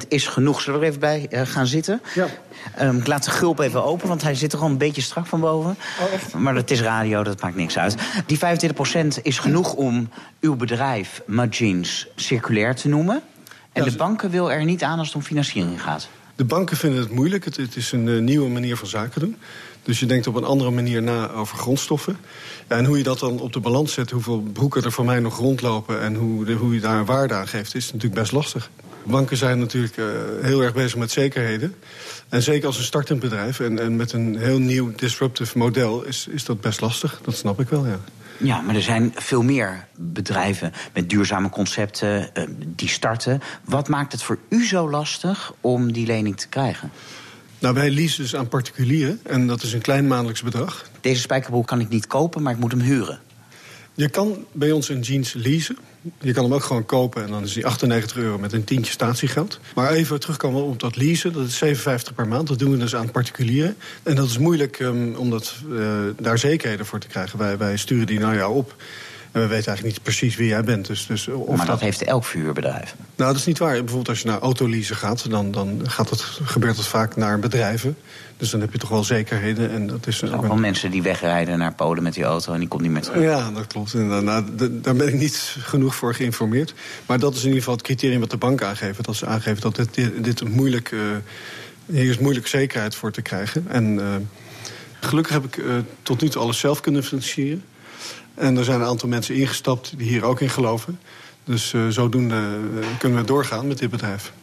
25% 0.03 0.07
is 0.07 0.27
genoeg. 0.27 0.61
Zullen 0.61 0.79
we 0.79 0.85
er 0.85 0.91
even 0.91 1.01
bij 1.01 1.27
eh, 1.29 1.41
gaan 1.47 1.67
zitten? 1.67 2.01
Ja. 2.15 2.27
Ehm, 2.75 2.97
ik 2.97 3.07
laat 3.07 3.23
de 3.23 3.31
gulp 3.31 3.59
even 3.59 3.83
open, 3.83 4.07
want 4.07 4.21
hij 4.21 4.35
zit 4.35 4.51
er 4.51 4.57
gewoon 4.57 4.73
een 4.73 4.79
beetje 4.79 5.01
strak 5.01 5.25
van 5.25 5.39
boven. 5.39 5.77
Oh, 6.01 6.13
echt? 6.13 6.33
Maar 6.33 6.55
het 6.55 6.71
is 6.71 6.81
radio, 6.81 7.23
dat 7.23 7.41
maakt 7.41 7.55
niks 7.55 7.77
uit. 7.77 7.95
Die 8.25 8.37
25% 8.37 9.21
is 9.21 9.39
genoeg 9.39 9.73
om 9.73 10.09
uw 10.39 10.55
bedrijf, 10.55 11.21
Jeans, 11.49 12.07
circulair 12.15 12.75
te 12.75 12.87
noemen. 12.87 13.21
En 13.71 13.83
Ja, 13.83 13.89
de 13.89 13.95
banken 13.95 14.29
wil 14.29 14.51
er 14.51 14.63
niet 14.63 14.83
aan 14.83 14.97
als 14.97 15.07
het 15.07 15.15
om 15.15 15.23
financiering 15.23 15.81
gaat. 15.81 16.07
De 16.35 16.45
banken 16.45 16.77
vinden 16.77 16.99
het 16.99 17.11
moeilijk. 17.11 17.45
Het, 17.45 17.75
is 17.75 17.91
een 17.91 18.07
eh, 18.07 18.19
nieuwe 18.19 18.49
manier 18.49 18.77
van 18.77 18.87
zaken 18.87 19.21
doen. 19.21 19.35
Dus 19.83 19.99
je 19.99 20.05
denkt 20.05 20.27
op 20.27 20.35
een 20.35 20.43
andere 20.43 20.71
manier 20.71 21.03
na 21.03 21.31
over 21.31 21.57
grondstoffen. 21.57 22.17
En 22.67 22.85
hoe 22.85 22.97
je 22.97 23.03
dat 23.03 23.19
dan 23.19 23.39
op 23.39 23.53
de 23.53 23.59
balans 23.59 23.93
zet, 23.93 24.11
hoeveel 24.11 24.41
broeken 24.41 24.83
er 24.83 24.91
voor 24.91 25.05
mij 25.05 25.19
nog 25.19 25.37
rondlopen... 25.37 26.01
en 26.01 26.15
hoe, 26.15 26.51
hoe 26.51 26.73
je 26.73 26.79
daar 26.79 27.05
waarde 27.05 27.33
aan 27.33 27.47
geeft, 27.47 27.75
is 27.75 27.85
natuurlijk 27.85 28.21
best 28.21 28.31
lastig. 28.31 28.69
Banken 29.05 29.37
zijn 29.37 29.59
natuurlijk 29.59 29.97
eh, 29.97 30.05
heel 30.41 30.61
erg 30.61 30.73
bezig 30.73 30.97
met 30.97 31.11
zekerheden. 31.11 31.75
En 32.29 32.41
zeker 32.41 32.67
als 32.67 32.77
een 32.77 32.83
startend 32.83 33.19
bedrijf 33.19 33.59
en, 33.59 33.79
en 33.79 33.95
met 33.95 34.11
een 34.11 34.37
heel 34.37 34.59
nieuw 34.59 34.91
disruptive 34.95 35.57
model... 35.57 36.03
Is, 36.03 36.27
is 36.27 36.45
dat 36.45 36.61
best 36.61 36.81
lastig, 36.81 37.19
dat 37.23 37.35
snap 37.35 37.59
ik 37.59 37.69
wel, 37.69 37.85
ja. 37.85 37.99
Ja, 38.37 38.61
maar 38.61 38.75
er 38.75 38.81
zijn 38.81 39.11
veel 39.15 39.43
meer 39.43 39.87
bedrijven 39.95 40.73
met 40.93 41.09
duurzame 41.09 41.49
concepten 41.49 42.33
eh, 42.33 42.43
die 42.67 42.89
starten. 42.89 43.41
Wat 43.63 43.87
maakt 43.87 44.11
het 44.11 44.23
voor 44.23 44.37
u 44.49 44.65
zo 44.65 44.89
lastig 44.89 45.53
om 45.61 45.91
die 45.91 46.05
lening 46.05 46.37
te 46.37 46.47
krijgen? 46.47 46.91
Nou, 47.59 47.73
wij 47.73 47.91
leasen 47.91 48.21
dus 48.21 48.35
aan 48.35 48.47
particulieren 48.47 49.19
en 49.23 49.47
dat 49.47 49.63
is 49.63 49.73
een 49.73 49.81
klein 49.81 50.07
maandelijks 50.07 50.43
bedrag. 50.43 50.89
Deze 51.01 51.21
spijkerbroek 51.21 51.67
kan 51.67 51.79
ik 51.79 51.89
niet 51.89 52.07
kopen, 52.07 52.41
maar 52.41 52.53
ik 52.53 52.59
moet 52.59 52.71
hem 52.71 52.81
huren. 52.81 53.19
Je 53.95 54.09
kan 54.09 54.45
bij 54.51 54.71
ons 54.71 54.89
een 54.89 54.99
jeans 54.99 55.33
leasen. 55.33 55.77
Je 56.21 56.33
kan 56.33 56.43
hem 56.43 56.53
ook 56.53 56.63
gewoon 56.63 56.85
kopen 56.85 57.23
en 57.23 57.29
dan 57.29 57.43
is 57.43 57.53
die 57.53 57.65
98 57.65 58.17
euro 58.17 58.37
met 58.37 58.53
een 58.53 58.63
tientje 58.63 58.91
statiegeld. 58.91 59.59
Maar 59.75 59.91
even 59.91 60.19
terugkomen 60.19 60.63
op 60.63 60.79
dat 60.79 60.95
leasen, 60.95 61.33
dat 61.33 61.47
is 61.47 61.57
57 61.57 62.13
per 62.13 62.27
maand. 62.27 62.47
Dat 62.47 62.59
doen 62.59 62.71
we 62.71 62.77
dus 62.77 62.95
aan 62.95 63.11
particulieren. 63.11 63.75
En 64.03 64.15
dat 64.15 64.25
is 64.25 64.37
moeilijk 64.37 64.79
um, 64.79 65.15
om 65.15 65.29
dat, 65.29 65.55
uh, 65.69 65.99
daar 66.19 66.37
zekerheden 66.37 66.85
voor 66.85 66.99
te 66.99 67.07
krijgen. 67.07 67.39
Wij, 67.39 67.57
wij 67.57 67.77
sturen 67.77 68.07
die 68.07 68.19
naar 68.19 68.35
jou 68.35 68.55
op. 68.55 68.75
En 69.35 69.41
we 69.41 69.47
weten 69.47 69.67
eigenlijk 69.67 69.95
niet 69.95 70.03
precies 70.03 70.35
wie 70.35 70.47
jij 70.47 70.63
bent. 70.63 70.87
Dus, 70.87 71.05
dus 71.05 71.27
of 71.27 71.47
maar 71.47 71.57
dat, 71.57 71.67
dat 71.67 71.79
heeft 71.79 72.03
elk 72.03 72.25
verhuurbedrijf. 72.25 72.95
Nou, 73.15 73.31
dat 73.31 73.39
is 73.39 73.45
niet 73.45 73.57
waar. 73.57 73.71
Bijvoorbeeld 73.71 74.09
als 74.09 74.21
je 74.21 74.27
naar 74.27 74.39
autoleasen 74.39 74.95
gaat, 74.95 75.29
dan, 75.29 75.51
dan 75.51 75.81
gaat 75.83 76.09
het, 76.09 76.21
gebeurt 76.21 76.75
dat 76.75 76.87
vaak 76.87 77.15
naar 77.15 77.39
bedrijven. 77.39 77.97
Dus 78.37 78.49
dan 78.49 78.61
heb 78.61 78.71
je 78.71 78.77
toch 78.77 78.89
wel 78.89 79.03
zekerheden. 79.03 79.71
En 79.71 79.87
dat 79.87 80.07
is 80.07 80.21
er 80.21 80.27
zijn 80.27 80.39
ook 80.39 80.47
wel 80.47 80.55
mensen 80.55 80.91
die 80.91 81.01
wegrijden 81.01 81.57
naar 81.57 81.73
Polen 81.73 82.03
met 82.03 82.13
die 82.13 82.23
auto 82.23 82.53
en 82.53 82.59
die 82.59 82.67
komt 82.67 82.81
niet 82.81 82.91
meer 82.91 83.01
terug. 83.01 83.23
Ja, 83.23 83.51
dat 83.51 83.67
klopt. 83.67 83.93
En 83.93 84.09
dan, 84.09 84.23
nou, 84.23 84.45
daar 84.81 84.95
ben 84.95 85.07
ik 85.07 85.13
niet 85.13 85.55
genoeg 85.59 85.95
voor 85.95 86.13
geïnformeerd. 86.13 86.73
Maar 87.05 87.19
dat 87.19 87.33
is 87.33 87.39
in 87.39 87.45
ieder 87.45 87.59
geval 87.59 87.75
het 87.75 87.83
criterium 87.83 88.19
wat 88.19 88.31
de 88.31 88.37
bank 88.37 88.61
aangeven. 88.61 89.03
Dat 89.03 89.15
ze 89.15 89.25
aangeven 89.25 89.61
dat 89.61 89.75
dit, 89.75 90.23
dit, 90.23 90.49
moeilijk, 90.49 90.91
uh, 90.91 91.01
hier 91.85 92.09
is 92.09 92.17
moeilijk 92.17 92.47
zekerheid 92.47 92.95
voor 92.95 93.11
te 93.11 93.21
krijgen. 93.21 93.65
En 93.67 93.93
uh, 93.93 94.15
gelukkig 94.99 95.33
heb 95.33 95.45
ik 95.45 95.57
uh, 95.57 95.73
tot 96.01 96.21
nu 96.21 96.29
toe 96.29 96.41
alles 96.41 96.59
zelf 96.59 96.81
kunnen 96.81 97.03
financieren. 97.03 97.63
En 98.35 98.57
er 98.57 98.63
zijn 98.63 98.81
een 98.81 98.87
aantal 98.87 99.09
mensen 99.09 99.35
ingestapt 99.35 99.93
die 99.97 100.07
hier 100.07 100.23
ook 100.23 100.41
in 100.41 100.49
geloven. 100.49 100.99
Dus 101.43 101.73
uh, 101.73 101.87
zodoende 101.87 102.35
uh, 102.35 102.85
kunnen 102.99 103.19
we 103.19 103.25
doorgaan 103.25 103.67
met 103.67 103.77
dit 103.77 103.89
bedrijf. 103.89 104.33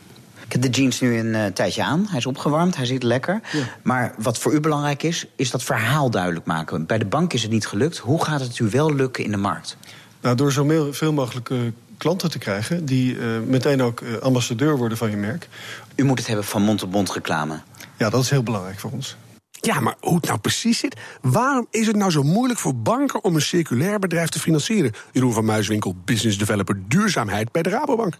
Ik 0.44 0.52
heb 0.52 0.72
de 0.72 0.80
jeans 0.80 1.00
nu 1.00 1.18
een 1.18 1.34
uh, 1.34 1.46
tijdje 1.46 1.84
aan. 1.84 2.06
Hij 2.08 2.18
is 2.18 2.26
opgewarmd, 2.26 2.76
hij 2.76 2.86
zit 2.86 3.02
lekker. 3.02 3.40
Ja. 3.52 3.62
Maar 3.82 4.14
wat 4.18 4.38
voor 4.38 4.52
u 4.52 4.60
belangrijk 4.60 5.02
is, 5.02 5.26
is 5.36 5.50
dat 5.50 5.62
verhaal 5.62 6.10
duidelijk 6.10 6.46
maken. 6.46 6.86
Bij 6.86 6.98
de 6.98 7.04
bank 7.04 7.32
is 7.32 7.42
het 7.42 7.50
niet 7.50 7.66
gelukt. 7.66 7.98
Hoe 7.98 8.24
gaat 8.24 8.40
het 8.40 8.58
u 8.58 8.68
wel 8.70 8.94
lukken 8.94 9.24
in 9.24 9.30
de 9.30 9.36
markt? 9.36 9.76
Nou, 10.20 10.36
door 10.36 10.52
zo 10.52 10.90
veel 10.90 11.12
mogelijk 11.12 11.50
klanten 11.96 12.30
te 12.30 12.38
krijgen... 12.38 12.84
die 12.84 13.16
meteen 13.46 13.82
ook 13.82 14.02
ambassadeur 14.20 14.76
worden 14.76 14.98
van 14.98 15.10
je 15.10 15.16
merk. 15.16 15.48
U 15.94 16.04
moet 16.04 16.18
het 16.18 16.26
hebben 16.26 16.44
van 16.44 16.62
mond-op-mond 16.62 17.06
-mond 17.06 17.16
reclame. 17.16 17.60
Ja, 17.96 18.10
dat 18.10 18.22
is 18.22 18.30
heel 18.30 18.42
belangrijk 18.42 18.78
voor 18.78 18.90
ons. 18.90 19.16
Ja, 19.64 19.80
maar 19.80 19.96
hoe 20.00 20.14
het 20.14 20.26
nou 20.26 20.38
precies 20.38 20.78
zit? 20.78 20.96
Waarom 21.20 21.66
is 21.70 21.86
het 21.86 21.96
nou 21.96 22.10
zo 22.10 22.22
moeilijk 22.22 22.60
voor 22.60 22.76
banken 22.76 23.24
om 23.24 23.34
een 23.34 23.42
circulair 23.42 23.98
bedrijf 23.98 24.28
te 24.28 24.40
financieren? 24.40 24.92
Jeroen 25.12 25.32
van 25.32 25.44
Muiswinkel, 25.44 25.94
business 26.04 26.38
developer 26.38 26.82
duurzaamheid 26.88 27.52
bij 27.52 27.62
de 27.62 27.70
Rabobank. 27.70 28.18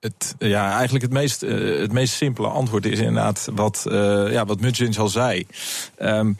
Het, 0.00 0.34
ja, 0.38 0.72
eigenlijk 0.72 1.04
het 1.04 1.12
meest, 1.12 1.42
uh, 1.42 1.80
het 1.80 1.92
meest 1.92 2.14
simpele 2.14 2.48
antwoord 2.48 2.86
is 2.86 2.98
inderdaad 2.98 3.48
wat, 3.54 3.84
uh, 3.88 4.32
ja, 4.32 4.44
wat 4.44 4.60
Mudgins 4.60 4.98
al 4.98 5.08
zei. 5.08 5.46
Um, 5.98 6.36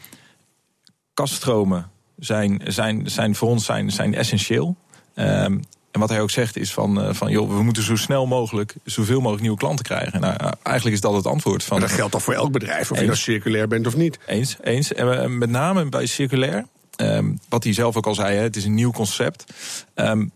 kaststromen 1.13 1.91
zijn, 2.17 2.61
zijn, 2.67 3.09
zijn 3.09 3.35
voor 3.35 3.49
ons 3.49 3.65
zijn, 3.65 3.91
zijn 3.91 4.13
essentieel. 4.13 4.75
Um, 5.15 5.61
en 5.91 5.99
wat 5.99 6.09
hij 6.09 6.21
ook 6.21 6.29
zegt 6.29 6.57
is 6.57 6.73
van, 6.73 7.03
uh, 7.03 7.13
van 7.13 7.31
joh, 7.31 7.49
we 7.49 7.63
moeten 7.63 7.83
zo 7.83 7.95
snel 7.95 8.27
mogelijk 8.27 8.75
zoveel 8.83 9.17
mogelijk 9.17 9.41
nieuwe 9.41 9.57
klanten 9.57 9.85
krijgen. 9.85 10.21
Nou, 10.21 10.35
eigenlijk 10.63 10.95
is 10.95 11.01
dat 11.01 11.13
het 11.13 11.25
antwoord. 11.25 11.63
Van, 11.63 11.79
maar 11.79 11.87
dat 11.87 11.97
geldt 11.97 12.11
toch 12.11 12.23
voor 12.23 12.33
elk 12.33 12.51
bedrijf, 12.51 12.81
of 12.81 12.89
eens, 12.89 12.99
je 12.99 13.05
nou 13.05 13.17
circulair 13.17 13.67
bent 13.67 13.87
of 13.87 13.95
niet? 13.95 14.19
Eens, 14.25 14.57
eens. 14.61 14.93
En 14.93 15.37
met 15.37 15.49
name 15.49 15.89
bij 15.89 16.05
circulair, 16.05 16.65
um, 16.97 17.39
wat 17.49 17.63
hij 17.63 17.73
zelf 17.73 17.95
ook 17.95 18.07
al 18.07 18.15
zei, 18.15 18.35
hè, 18.35 18.41
het 18.41 18.55
is 18.55 18.65
een 18.65 18.73
nieuw 18.73 18.91
concept. 18.91 19.53
Um, 19.95 20.31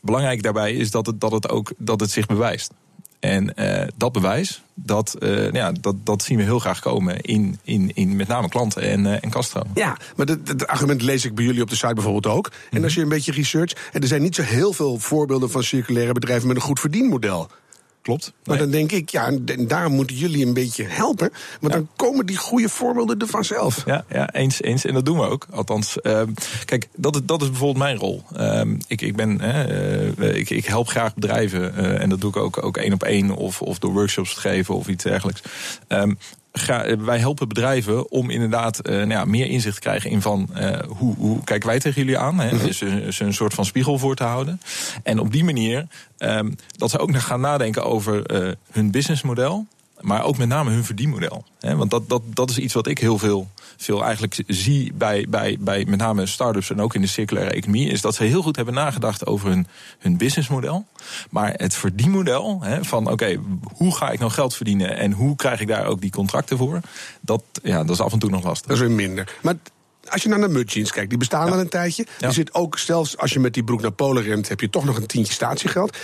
belangrijk 0.00 0.42
daarbij 0.42 0.72
is 0.72 0.90
dat 0.90 1.06
het, 1.06 1.20
dat 1.20 1.32
het 1.32 1.48
ook 1.48 1.72
dat 1.76 2.00
het 2.00 2.10
zich 2.10 2.26
bewijst. 2.26 2.72
En 3.20 3.52
uh, 3.56 3.82
dat 3.96 4.12
bewijs, 4.12 4.62
dat, 4.74 5.16
uh, 5.18 5.52
ja, 5.52 5.72
dat, 5.80 5.94
dat 6.04 6.22
zien 6.22 6.36
we 6.36 6.42
heel 6.42 6.58
graag 6.58 6.80
komen 6.80 7.20
in, 7.20 7.58
in, 7.62 7.90
in 7.94 8.16
met 8.16 8.28
name 8.28 8.48
klanten 8.48 8.82
en, 8.82 9.04
uh, 9.04 9.24
en 9.24 9.30
kaststroom. 9.30 9.70
Ja, 9.74 9.96
maar 10.16 10.26
dat, 10.26 10.66
argument 10.66 11.02
lees 11.02 11.24
ik 11.24 11.34
bij 11.34 11.44
jullie 11.44 11.62
op 11.62 11.70
de 11.70 11.76
site 11.76 11.94
bijvoorbeeld 11.94 12.34
ook. 12.34 12.46
En 12.46 12.52
-hmm. 12.70 12.84
als 12.84 12.94
je 12.94 13.00
een 13.00 13.08
beetje 13.08 13.32
research, 13.32 13.72
en 13.92 14.00
er 14.00 14.08
zijn 14.08 14.22
niet 14.22 14.34
zo 14.34 14.42
heel 14.42 14.72
veel 14.72 14.98
voorbeelden 14.98 15.50
van 15.50 15.62
circulaire 15.62 16.12
bedrijven 16.12 16.48
met 16.48 16.56
een 16.56 16.62
goed 16.62 16.80
verdienmodel. 16.80 17.50
Klopt. 18.06 18.32
Maar 18.44 18.58
dan 18.58 18.70
denk 18.70 18.92
ik, 18.92 19.08
ja, 19.08 19.26
en 19.26 19.66
daarom 19.66 19.92
moeten 19.92 20.16
jullie 20.16 20.46
een 20.46 20.54
beetje 20.54 20.84
helpen. 20.84 21.30
Want 21.60 21.72
ja. 21.72 21.78
dan 21.78 21.88
komen 21.96 22.26
die 22.26 22.36
goede 22.36 22.68
voorbeelden 22.68 23.18
er 23.18 23.26
vanzelf. 23.26 23.82
Ja, 23.86 24.04
ja 24.08 24.32
eens, 24.32 24.62
eens. 24.62 24.84
En 24.84 24.94
dat 24.94 25.04
doen 25.04 25.18
we 25.18 25.28
ook. 25.28 25.46
Althans, 25.50 25.96
uh, 26.02 26.22
kijk, 26.64 26.88
dat, 26.96 27.22
dat 27.24 27.42
is 27.42 27.48
bijvoorbeeld 27.48 27.84
mijn 27.84 27.96
rol. 27.96 28.22
Uh, 28.36 28.60
ik, 28.86 29.00
ik, 29.00 29.16
ben, 29.16 29.40
uh, 29.40 30.36
ik, 30.36 30.50
ik 30.50 30.66
help 30.66 30.88
graag 30.88 31.14
bedrijven. 31.14 31.76
eh, 31.76 32.02
en 32.02 32.08
dat 32.08 32.20
doe 32.20 32.30
ik 32.30 32.36
ook, 32.36 32.62
ook 32.62 32.76
één 32.76 32.92
op 32.92 33.02
één 33.02 33.30
of, 33.30 33.62
of 33.62 33.78
door 33.78 33.92
workshops 33.92 34.34
te 34.34 34.40
geven 34.40 34.74
of 34.74 34.88
iets 34.88 35.04
dergelijks. 35.04 35.42
Um, 35.88 36.18
wij 36.98 37.18
helpen 37.18 37.48
bedrijven 37.48 38.10
om 38.10 38.30
inderdaad 38.30 38.88
uh, 38.88 38.96
nou 38.96 39.08
ja, 39.08 39.24
meer 39.24 39.46
inzicht 39.46 39.74
te 39.74 39.80
krijgen 39.80 40.10
in 40.10 40.22
van 40.22 40.48
uh, 40.56 40.78
hoe, 40.88 41.14
hoe 41.16 41.44
kijken 41.44 41.68
wij 41.68 41.78
tegen 41.78 42.02
jullie 42.02 42.18
aan. 42.18 42.38
Hè? 42.38 42.52
Mm 42.52 42.58
-hmm. 42.58 42.72
Ze, 42.72 43.06
ze 43.10 43.24
een 43.24 43.34
soort 43.34 43.54
van 43.54 43.64
spiegel 43.64 43.98
voor 43.98 44.14
te 44.14 44.24
houden. 44.24 44.60
En 45.02 45.18
op 45.18 45.32
die 45.32 45.44
manier 45.44 45.86
um, 46.18 46.54
dat 46.76 46.90
ze 46.90 46.98
ook 46.98 47.10
nog 47.10 47.24
gaan 47.24 47.40
nadenken 47.40 47.84
over 47.84 48.22
hun 48.70 48.90
businessmodel. 48.90 49.66
Maar 50.00 50.24
ook 50.24 50.36
met 50.36 50.48
name 50.48 50.70
hun 50.70 50.84
verdienmodel. 50.84 51.44
Want 51.60 51.90
dat, 51.90 52.08
dat, 52.08 52.22
dat 52.26 52.50
is 52.50 52.58
iets 52.58 52.74
wat 52.74 52.86
ik 52.86 52.98
heel 52.98 53.18
veel, 53.18 53.48
veel 53.76 54.04
eigenlijk 54.04 54.42
zie 54.46 54.92
bij, 54.92 55.26
bij, 55.28 55.56
bij 55.60 55.84
met 55.88 55.98
name 55.98 56.26
start-ups 56.26 56.70
en 56.70 56.80
ook 56.80 56.94
in 56.94 57.00
de 57.00 57.06
circulaire 57.06 57.54
economie. 57.54 57.90
Is 57.90 58.00
dat 58.00 58.14
ze 58.14 58.24
heel 58.24 58.42
goed 58.42 58.56
hebben 58.56 58.74
nagedacht 58.74 59.26
over 59.26 59.48
hun, 59.48 59.66
hun 59.98 60.16
businessmodel. 60.16 60.86
Maar 61.30 61.52
het 61.56 61.74
verdienmodel, 61.74 62.62
van 62.80 63.10
oké, 63.10 63.40
hoe 63.74 63.96
ga 63.96 64.10
ik 64.10 64.18
nou 64.18 64.30
geld 64.30 64.54
verdienen 64.54 64.96
en 64.96 65.12
hoe 65.12 65.36
krijg 65.36 65.60
ik 65.60 65.68
daar 65.68 65.86
ook 65.86 66.00
die 66.00 66.10
contracten 66.10 66.58
voor? 66.58 66.80
Dat, 67.20 67.42
ja, 67.62 67.84
dat 67.84 67.90
is 67.90 68.00
af 68.00 68.12
en 68.12 68.18
toe 68.18 68.30
nog 68.30 68.44
lastig. 68.44 68.66
Dat 68.66 68.76
is 68.76 68.82
weer 68.82 68.96
minder. 68.96 69.34
Maar 69.42 69.54
als 70.08 70.22
je 70.22 70.28
naar 70.28 70.40
de 70.40 70.48
mudjeans 70.48 70.92
kijkt, 70.92 71.08
die 71.08 71.18
bestaan 71.18 71.52
al 71.52 71.60
een 71.60 71.68
tijdje. 71.68 72.06
Er 72.20 72.32
zit 72.32 72.54
ook, 72.54 72.78
zelfs 72.78 73.16
als 73.18 73.32
je 73.32 73.40
met 73.40 73.54
die 73.54 73.64
broek 73.64 73.82
naar 73.82 73.92
Polen 73.92 74.22
rent, 74.22 74.48
heb 74.48 74.60
je 74.60 74.70
toch 74.70 74.84
nog 74.84 74.96
een 74.96 75.06
tientje 75.06 75.32
statiegeld. 75.32 75.96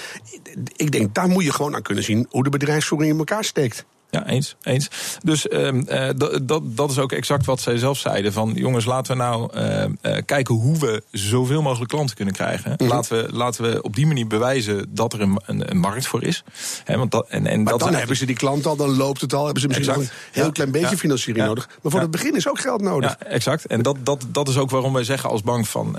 Ik 0.76 0.92
denk, 0.92 1.14
daar 1.14 1.28
moet 1.28 1.44
je 1.44 1.52
gewoon 1.52 1.74
aan 1.74 1.82
kunnen 1.82 2.04
zien 2.04 2.26
hoe 2.30 2.44
de 2.44 2.50
bedrijfsvoering 2.50 3.12
in 3.12 3.18
elkaar 3.18 3.44
steekt. 3.44 3.84
Ja, 4.14 4.26
eens. 4.26 4.56
eens. 4.62 4.88
Dus 5.22 5.46
uh, 5.46 6.08
dat, 6.42 6.76
dat 6.76 6.90
is 6.90 6.98
ook 6.98 7.12
exact 7.12 7.46
wat 7.46 7.60
zij 7.60 7.78
zelf 7.78 7.98
zeiden. 7.98 8.32
Van 8.32 8.52
jongens, 8.54 8.84
laten 8.84 9.16
we 9.16 9.22
nou 9.22 9.50
uh, 9.56 9.84
uh, 10.02 10.18
kijken 10.26 10.54
hoe 10.54 10.78
we 10.78 11.02
zoveel 11.10 11.62
mogelijk 11.62 11.90
klanten 11.90 12.16
kunnen 12.16 12.34
krijgen. 12.34 12.70
Mm 12.70 12.76
-hmm. 12.76 12.88
laten, 12.88 13.16
we, 13.16 13.32
laten 13.32 13.64
we 13.64 13.82
op 13.82 13.94
die 13.94 14.06
manier 14.06 14.26
bewijzen 14.26 14.86
dat 14.88 15.12
er 15.12 15.20
een, 15.20 15.40
een, 15.46 15.70
een 15.70 15.78
markt 15.78 16.06
voor 16.06 16.22
is. 16.22 16.44
He, 16.84 16.96
want 16.96 17.10
dat, 17.10 17.26
en, 17.28 17.46
en 17.46 17.62
maar 17.62 17.72
dat 17.72 17.80
dan 17.80 17.94
hebben 17.94 18.16
ze 18.16 18.26
die 18.26 18.36
klant 18.36 18.66
al, 18.66 18.76
dan 18.76 18.96
loopt 18.96 19.20
het 19.20 19.34
al. 19.34 19.44
Hebben 19.44 19.62
ze 19.62 19.68
misschien 19.68 19.88
exact. 19.88 20.08
een 20.08 20.16
heel 20.32 20.44
ja. 20.44 20.50
klein 20.50 20.70
beetje 20.70 20.90
ja. 20.90 20.96
financiering 20.96 21.44
ja. 21.44 21.48
nodig. 21.48 21.68
Maar 21.82 21.92
voor 21.92 22.00
het 22.00 22.10
begin 22.10 22.36
is 22.36 22.48
ook 22.48 22.60
geld 22.60 22.80
nodig. 22.80 23.16
Ja, 23.20 23.26
exact. 23.26 23.66
En 23.66 23.82
dat, 23.82 23.96
dat, 24.02 24.24
dat 24.28 24.48
is 24.48 24.56
ook 24.56 24.70
waarom 24.70 24.92
wij 24.92 25.04
zeggen 25.04 25.30
als 25.30 25.42
bank 25.42 25.66
van 25.66 25.96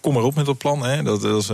kom 0.00 0.16
erop 0.16 0.34
met 0.34 0.46
dat 0.46 0.58
plan. 0.58 0.84
Hè. 0.84 1.02
Dat, 1.02 1.22
dat 1.22 1.42
is, 1.42 1.48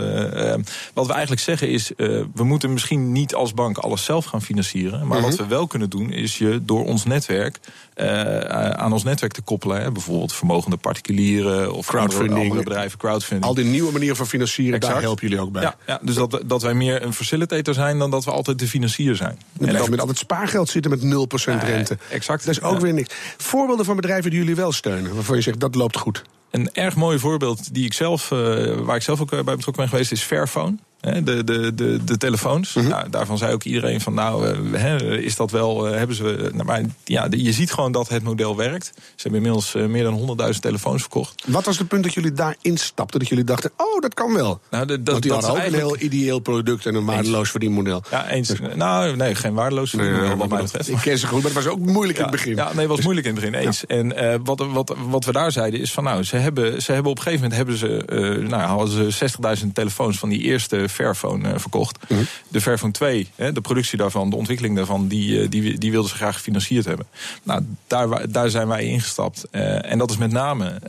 wat 0.94 1.06
we 1.06 1.12
eigenlijk 1.12 1.42
zeggen 1.42 1.68
is, 1.68 1.92
we 2.34 2.44
moeten 2.44 2.72
misschien 2.72 3.12
niet 3.12 3.34
als 3.34 3.54
bank 3.54 3.78
alles 3.78 4.04
zelf 4.04 4.24
gaan 4.24 4.42
financieren. 4.42 4.98
Maar 4.98 5.06
mm 5.06 5.12
-hmm. 5.12 5.22
wat 5.22 5.36
we 5.36 5.46
wel 5.46 5.66
kunnen 5.66 5.75
doen, 5.88 6.12
is 6.12 6.38
je 6.38 6.60
door 6.64 6.84
ons 6.84 7.04
netwerk 7.04 7.58
uh, 7.96 8.40
aan 8.70 8.92
ons 8.92 9.04
netwerk 9.04 9.32
te 9.32 9.42
koppelen. 9.42 9.82
Hè. 9.82 9.92
Bijvoorbeeld 9.92 10.32
vermogende 10.32 10.76
particulieren 10.76 11.72
of 11.72 11.86
crowdfunding, 11.86 12.40
andere, 12.40 12.62
bedrijven, 12.62 12.98
crowdfunding. 12.98 13.44
Al 13.44 13.54
die 13.54 13.64
nieuwe 13.64 13.92
manieren 13.92 14.16
van 14.16 14.26
financieren, 14.26 14.74
exact. 14.74 14.92
daar 14.92 15.02
helpen 15.02 15.28
jullie 15.28 15.44
ook 15.44 15.52
bij. 15.52 15.62
Ja, 15.62 15.76
ja 15.86 15.98
dus 16.02 16.14
dat, 16.14 16.42
dat 16.44 16.62
wij 16.62 16.74
meer 16.74 17.02
een 17.02 17.12
facilitator 17.12 17.74
zijn 17.74 17.98
dan 17.98 18.10
dat 18.10 18.24
we 18.24 18.30
altijd 18.30 18.58
de 18.58 18.68
financier 18.68 19.16
zijn. 19.16 19.38
Dan 19.52 19.68
blijf 19.68 19.84
je 19.84 19.90
met 19.90 20.00
altijd 20.00 20.18
spaargeld 20.18 20.68
zitten 20.68 20.90
met 20.90 21.00
0% 21.00 21.04
uh, 21.04 21.62
rente. 21.62 21.98
Exact. 22.10 22.46
Dat 22.46 22.54
is 22.54 22.62
ook 22.62 22.80
weer 22.80 22.92
niks. 22.92 23.14
Voorbeelden 23.36 23.84
van 23.84 23.96
bedrijven 23.96 24.30
die 24.30 24.38
jullie 24.38 24.56
wel 24.56 24.72
steunen, 24.72 25.14
waarvan 25.14 25.36
je 25.36 25.42
zegt 25.42 25.60
dat 25.60 25.74
loopt 25.74 25.96
goed. 25.96 26.22
Een 26.50 26.70
erg 26.72 26.96
mooi 26.96 27.18
voorbeeld 27.18 27.74
die 27.74 27.84
ik 27.84 27.92
zelf, 27.92 28.30
uh, 28.30 28.38
waar 28.74 28.96
ik 28.96 29.02
zelf 29.02 29.20
ook 29.20 29.30
bij 29.30 29.42
betrokken 29.42 29.74
ben 29.74 29.88
geweest, 29.88 30.12
is 30.12 30.22
Fairphone. 30.22 30.76
De, 31.06 31.44
de, 31.44 31.74
de, 31.74 32.04
de 32.04 32.16
telefoons. 32.16 32.74
Mm 32.74 32.82
-hmm. 32.82 32.90
nou, 32.90 33.10
daarvan 33.10 33.38
zei 33.38 33.52
ook 33.52 33.62
iedereen 33.62 34.00
van 34.00 34.14
nou, 34.14 34.46
he, 34.76 35.18
is 35.18 35.36
dat 35.36 35.50
wel, 35.50 35.88
uh, 35.88 35.96
hebben 35.96 36.16
ze. 36.16 36.50
Nou, 36.52 36.64
maar 36.64 36.82
ja, 37.04 37.26
je 37.30 37.52
ziet 37.52 37.72
gewoon 37.72 37.92
dat 37.92 38.08
het 38.08 38.22
model 38.22 38.56
werkt. 38.56 38.92
Ze 38.94 39.02
hebben 39.16 39.40
inmiddels 39.40 39.74
meer 39.74 40.02
dan 40.02 40.36
100.000 40.52 40.58
telefoons 40.58 41.00
verkocht. 41.00 41.44
Wat 41.46 41.64
was 41.64 41.78
het 41.78 41.88
punt 41.88 42.02
dat 42.02 42.14
jullie 42.14 42.32
daar 42.32 42.56
instapten? 42.60 43.18
Dat 43.18 43.28
jullie 43.28 43.44
dachten, 43.44 43.70
oh, 43.76 44.00
dat 44.00 44.14
kan 44.14 44.34
wel. 44.34 44.60
Nou, 44.70 44.86
de, 44.86 45.02
dat, 45.02 45.12
Want 45.12 45.22
die 45.22 45.32
dat 45.32 45.44
hadden 45.44 45.50
ook 45.50 45.70
eigenlijk... 45.70 45.92
een 45.92 45.98
heel 45.98 46.18
ideeel 46.18 46.38
product 46.38 46.86
en 46.86 46.94
een 46.94 47.04
waardeloos 47.04 47.50
verdienmodel. 47.50 48.02
Ja, 48.10 48.28
eens. 48.28 48.48
Dus... 48.48 48.58
Nou, 48.74 49.16
nee, 49.16 49.34
geen 49.34 49.54
waardeloos 49.54 49.90
verdienmodel 49.90 50.28
nee, 50.28 50.36
wat 50.36 50.48
mij 50.48 50.62
betreft. 50.62 50.88
Ik 50.88 50.98
ken 50.98 51.18
ze 51.18 51.26
goed, 51.26 51.42
maar 51.42 51.54
het 51.54 51.64
was 51.64 51.72
ook 51.72 51.78
moeilijk 51.78 52.18
ja, 52.18 52.24
in 52.24 52.30
het 52.30 52.40
begin. 52.40 52.56
Ja, 52.56 52.64
nee, 52.64 52.78
het 52.78 52.86
was 52.86 52.96
dus, 52.96 53.04
moeilijk 53.04 53.26
in 53.26 53.34
het 53.34 53.44
begin, 53.44 53.66
eens. 53.66 53.84
Ja. 53.86 53.96
En 53.96 54.44
wat, 54.44 54.66
wat, 54.72 54.94
wat 55.08 55.24
we 55.24 55.32
daar 55.32 55.52
zeiden 55.52 55.80
is 55.80 55.92
van 55.92 56.04
nou, 56.04 56.22
ze 56.22 56.36
hebben, 56.36 56.82
ze 56.82 56.92
hebben 56.92 57.10
op 57.10 57.16
een 57.16 57.22
gegeven 57.22 57.50
moment 57.50 57.58
hebben 57.58 57.78
ze, 57.78 58.42
nou, 58.48 58.62
hadden 58.62 59.12
ze 59.12 59.30
60.000 59.64 59.72
telefoons 59.72 60.18
van 60.18 60.28
die 60.28 60.40
eerste 60.40 60.88
Fairphone 60.96 61.58
verkocht. 61.58 61.98
Mm 62.08 62.16
-hmm. 62.16 62.26
De 62.48 62.60
Fairphone 62.60 62.92
2, 62.92 63.28
de 63.36 63.60
productie 63.60 63.98
daarvan, 63.98 64.30
de 64.30 64.36
ontwikkeling 64.36 64.76
daarvan, 64.76 65.08
die, 65.08 65.48
die, 65.48 65.78
die 65.78 65.90
wilden 65.90 66.10
ze 66.10 66.16
graag 66.16 66.34
gefinancierd 66.34 66.84
hebben. 66.84 67.06
Nou, 67.42 67.66
daar, 67.86 68.30
daar 68.30 68.50
zijn 68.50 68.68
wij 68.68 68.84
ingestapt. 68.84 69.44
Uh, 69.52 69.90
en 69.90 69.98
dat 69.98 70.10
is 70.10 70.16
met 70.16 70.32
name 70.32 70.80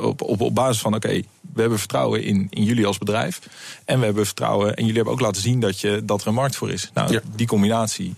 op, 0.00 0.22
op, 0.22 0.40
op 0.40 0.54
basis 0.54 0.82
van, 0.82 0.94
oké, 0.94 1.06
okay, 1.06 1.24
we 1.54 1.60
hebben 1.60 1.78
vertrouwen 1.78 2.22
in, 2.22 2.46
in 2.50 2.64
jullie 2.64 2.86
als 2.86 2.98
bedrijf. 2.98 3.40
En 3.84 3.98
we 3.98 4.04
hebben 4.04 4.26
vertrouwen, 4.26 4.74
en 4.74 4.80
jullie 4.82 4.96
hebben 4.96 5.12
ook 5.12 5.20
laten 5.20 5.42
zien 5.42 5.60
dat, 5.60 5.80
je, 5.80 6.02
dat 6.04 6.20
er 6.20 6.28
een 6.28 6.34
markt 6.34 6.56
voor 6.56 6.70
is. 6.70 6.90
Nou, 6.94 7.12
ja. 7.12 7.20
die 7.34 7.46
combinatie, 7.46 8.14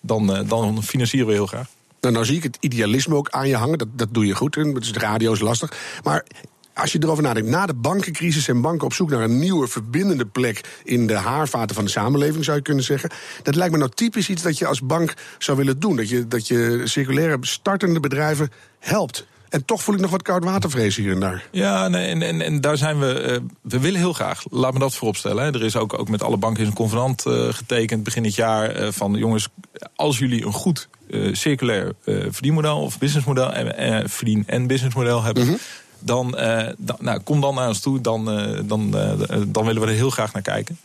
dan, 0.00 0.44
dan 0.48 0.82
financieren 0.82 1.28
we 1.28 1.34
heel 1.34 1.46
graag. 1.46 1.66
Nou, 2.04 2.16
nou 2.16 2.26
zie 2.26 2.36
ik 2.36 2.42
het 2.42 2.56
idealisme 2.60 3.14
ook 3.14 3.30
aan 3.30 3.48
je 3.48 3.56
hangen. 3.56 3.78
Dat, 3.78 3.88
dat 3.92 4.08
doe 4.14 4.26
je 4.26 4.34
goed. 4.34 4.54
Dus 4.54 4.92
de 4.92 4.98
radio 4.98 5.32
is 5.32 5.40
lastig. 5.40 5.72
Maar 6.02 6.24
als 6.74 6.92
je 6.92 6.98
erover 7.02 7.22
nadenkt, 7.22 7.48
na 7.48 7.66
de 7.66 7.74
bankencrisis 7.74 8.48
en 8.48 8.60
banken 8.60 8.86
op 8.86 8.92
zoek 8.92 9.10
naar 9.10 9.22
een 9.22 9.38
nieuwe 9.38 9.68
verbindende 9.68 10.26
plek 10.26 10.80
in 10.84 11.06
de 11.06 11.14
haarvaten 11.14 11.74
van 11.74 11.84
de 11.84 11.90
samenleving, 11.90 12.44
zou 12.44 12.56
je 12.56 12.62
kunnen 12.62 12.84
zeggen. 12.84 13.10
Dat 13.42 13.54
lijkt 13.54 13.72
me 13.72 13.78
nou 13.78 13.90
typisch 13.94 14.28
iets 14.28 14.42
dat 14.42 14.58
je 14.58 14.66
als 14.66 14.80
bank 14.80 15.14
zou 15.38 15.56
willen 15.56 15.80
doen. 15.80 15.96
Dat 15.96 16.08
je, 16.08 16.28
dat 16.28 16.48
je 16.48 16.80
circulaire 16.84 17.38
startende 17.40 18.00
bedrijven 18.00 18.50
helpt. 18.78 19.26
En 19.48 19.64
toch 19.64 19.82
voel 19.82 19.94
ik 19.94 20.00
nog 20.00 20.10
wat 20.10 20.22
koud 20.22 20.44
watervrees 20.44 20.96
hier 20.96 21.12
en 21.12 21.20
daar. 21.20 21.46
Ja, 21.50 21.88
nee, 21.88 22.08
en, 22.08 22.22
en, 22.22 22.40
en 22.40 22.60
daar 22.60 22.76
zijn 22.76 22.98
we. 22.98 23.22
Uh, 23.30 23.48
we 23.62 23.80
willen 23.80 24.00
heel 24.00 24.12
graag. 24.12 24.42
Laat 24.50 24.72
me 24.72 24.78
dat 24.78 24.94
vooropstellen. 24.94 25.44
Hè. 25.44 25.52
Er 25.52 25.64
is 25.64 25.76
ook, 25.76 25.98
ook 25.98 26.08
met 26.08 26.22
alle 26.22 26.36
banken 26.36 26.66
een 26.66 26.72
convenant 26.72 27.26
uh, 27.26 27.48
getekend 27.48 28.04
begin 28.04 28.22
dit 28.22 28.34
jaar. 28.34 28.80
Uh, 28.80 28.88
van 28.90 29.14
jongens, 29.14 29.48
als 29.96 30.18
jullie 30.18 30.46
een 30.46 30.52
goed 30.52 30.88
circulair 31.32 31.92
verdienmodel 32.04 32.80
of 32.80 32.98
businessmodel 32.98 33.52
en 33.52 34.10
verdien- 34.10 34.44
en 34.46 34.66
businessmodel 34.66 35.22
hebben. 35.22 35.42
Mm 35.42 35.48
-hmm 35.48 35.58
dan, 36.04 36.30
dan 36.78 36.96
nou, 37.00 37.18
kom 37.18 37.40
dan 37.40 37.54
naar 37.54 37.68
ons 37.68 37.80
toe. 37.80 38.00
Dan, 38.00 38.40
uh, 38.40 38.60
dan, 38.64 38.92
uh, 38.94 39.42
dan 39.46 39.64
willen 39.64 39.82
we 39.82 39.88
er 39.88 39.94
heel 39.94 40.10
graag 40.10 40.32
naar 40.32 40.42
kijken. 40.42 40.78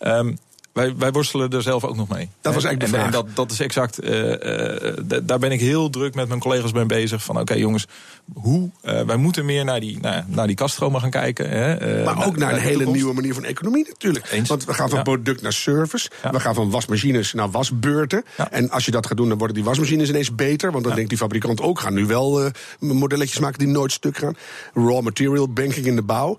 Um, 0.00 0.38
wij, 0.74 0.96
wij 0.96 1.12
worstelen 1.12 1.50
er 1.50 1.62
zelf 1.62 1.84
ook 1.84 1.96
nog 1.96 2.08
mee. 2.08 2.28
Dat 2.40 2.54
was 2.54 2.64
eigenlijk 2.64 2.80
de 2.80 2.98
vraag. 2.98 3.04
En 3.06 3.12
dat, 3.12 3.36
dat 3.36 3.50
is 3.50 3.60
exact. 3.60 3.98
eh, 3.98 4.88
eh, 4.88 4.96
daar 5.22 5.38
ben 5.38 5.52
ik 5.52 5.60
heel 5.60 5.90
druk 5.90 6.14
met 6.14 6.28
mijn 6.28 6.40
collega's 6.40 6.72
mee 6.72 6.86
bezig. 6.86 7.24
Van 7.24 7.38
oké 7.40 7.54
jongens, 7.54 7.86
hoe? 8.34 8.70
eh, 8.82 9.00
wij 9.02 9.16
moeten 9.16 9.44
meer 9.44 9.64
naar 9.64 9.80
die, 9.80 9.98
naar, 10.00 10.24
naar 10.28 10.46
die 10.46 10.56
kaststromen 10.56 11.00
gaan 11.00 11.10
kijken. 11.10 11.48
Hè, 11.50 12.04
Maar 12.04 12.26
ook 12.26 12.36
naar 12.36 12.52
een 12.52 12.58
hele 12.58 12.72
toekomst. 12.72 12.94
nieuwe 12.94 13.14
manier 13.14 13.34
van 13.34 13.44
economie 13.44 13.86
natuurlijk. 13.88 14.30
Eens. 14.30 14.48
Want 14.48 14.64
we 14.64 14.74
gaan 14.74 14.88
van 14.88 14.98
Ja. 14.98 15.04
product 15.04 15.42
naar 15.42 15.52
service. 15.52 16.10
Ja. 16.22 16.30
We 16.30 16.40
gaan 16.40 16.54
van 16.54 16.70
wasmachines 16.70 17.32
naar 17.32 17.50
wasbeurten. 17.50 18.24
Ja. 18.36 18.50
En 18.50 18.70
als 18.70 18.84
je 18.84 18.90
dat 18.90 19.06
gaat 19.06 19.16
doen, 19.16 19.28
dan 19.28 19.38
worden 19.38 19.56
die 19.56 19.64
wasmachines 19.64 20.08
ineens 20.08 20.34
beter. 20.34 20.72
Want 20.72 20.84
dan 20.84 20.94
denkt 20.94 21.08
die 21.08 21.18
fabrikant 21.18 21.60
ook, 21.60 21.80
gaan 21.80 21.94
nu 21.94 22.06
wel 22.06 22.50
modelletjes 22.78 23.38
maken 23.38 23.58
die 23.58 23.68
nooit 23.68 23.92
stuk 23.92 24.16
gaan. 24.16 24.36
Raw 24.74 25.00
material 25.02 25.48
banking 25.52 25.86
in 25.86 25.96
de 25.96 26.02
bouw. 26.02 26.38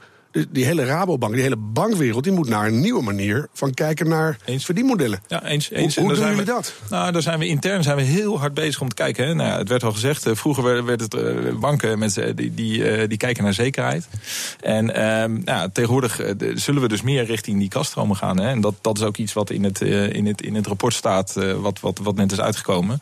Die, 0.50 0.66
hele 0.66 0.86
Rabobank, 0.86 1.34
die 1.34 1.42
hele 1.42 1.56
bankwereld, 1.56 2.24
die 2.24 2.34
moet 2.34 2.48
naar 2.48 2.68
een 2.68 2.80
nieuwe 2.80 3.04
manier 3.04 3.48
van 3.54 3.74
kijken 3.74 4.08
naar 4.08 4.38
Eens. 4.46 4.66
verdienmodellen. 4.66 5.22
Ja, 5.28 5.44
eens. 5.44 5.70
eens. 5.72 5.96
Hoe- 5.96 6.08
doen 6.08 6.16
zijn 6.16 6.30
jullie 6.30 6.46
we, 6.46 6.52
dat? 6.52 6.74
Nou, 6.90 7.12
daar 7.12 7.22
zijn 7.22 7.40
we 7.40 7.48
intern 7.48 7.84
zijn 7.84 7.96
we 7.96 8.02
heel 8.02 8.40
hard 8.40 8.54
bezig 8.54 8.82
om 8.82 8.90
te 8.90 8.96
kijken. 8.96 9.28
Hè. 9.28 9.34
Nou, 9.34 9.50
ja, 9.50 9.58
het 9.58 9.70
werd 9.70 9.84
al 9.84 9.92
gezegd, 9.92 10.26
eh, 10.26 10.36
vroeger 10.36 10.86
werd, 10.86 11.02
het 11.02 11.14
eh, 11.14 11.56
banken 11.60 12.00
mensen 12.00 12.36
die, 12.36 12.54
die, 12.54 12.90
eh, 12.90 13.08
die 13.10 13.18
kijken 13.18 13.44
naar 13.44 13.54
zekerheid. 13.54 14.08
En 14.60 14.86
nou, 14.86 15.42
ja, 15.46 15.70
tegenwoordig 15.70 16.22
zullen 16.54 16.82
we 16.82 16.88
dus 16.88 17.02
meer 17.02 17.26
richting 17.26 17.60
die 17.60 17.70
kaststromen 17.70 18.16
gaan. 18.16 18.40
Hè. 18.40 18.50
En 18.50 18.62
dat, 18.62 18.74
dat 18.82 18.98
is 18.98 19.04
ook 19.04 19.18
iets 19.18 19.34
wat 19.34 19.50
in 19.50 19.64
het, 19.64 19.82
in 19.82 20.26
het, 20.26 20.42
in 20.42 20.56
het 20.56 20.68
rapport 20.68 20.94
staat, 20.94 21.34
wat, 21.62 21.80
wat, 21.80 22.00
wat 22.04 22.16
net 22.16 22.32
is 22.32 22.40
uitgekomen. 22.40 23.02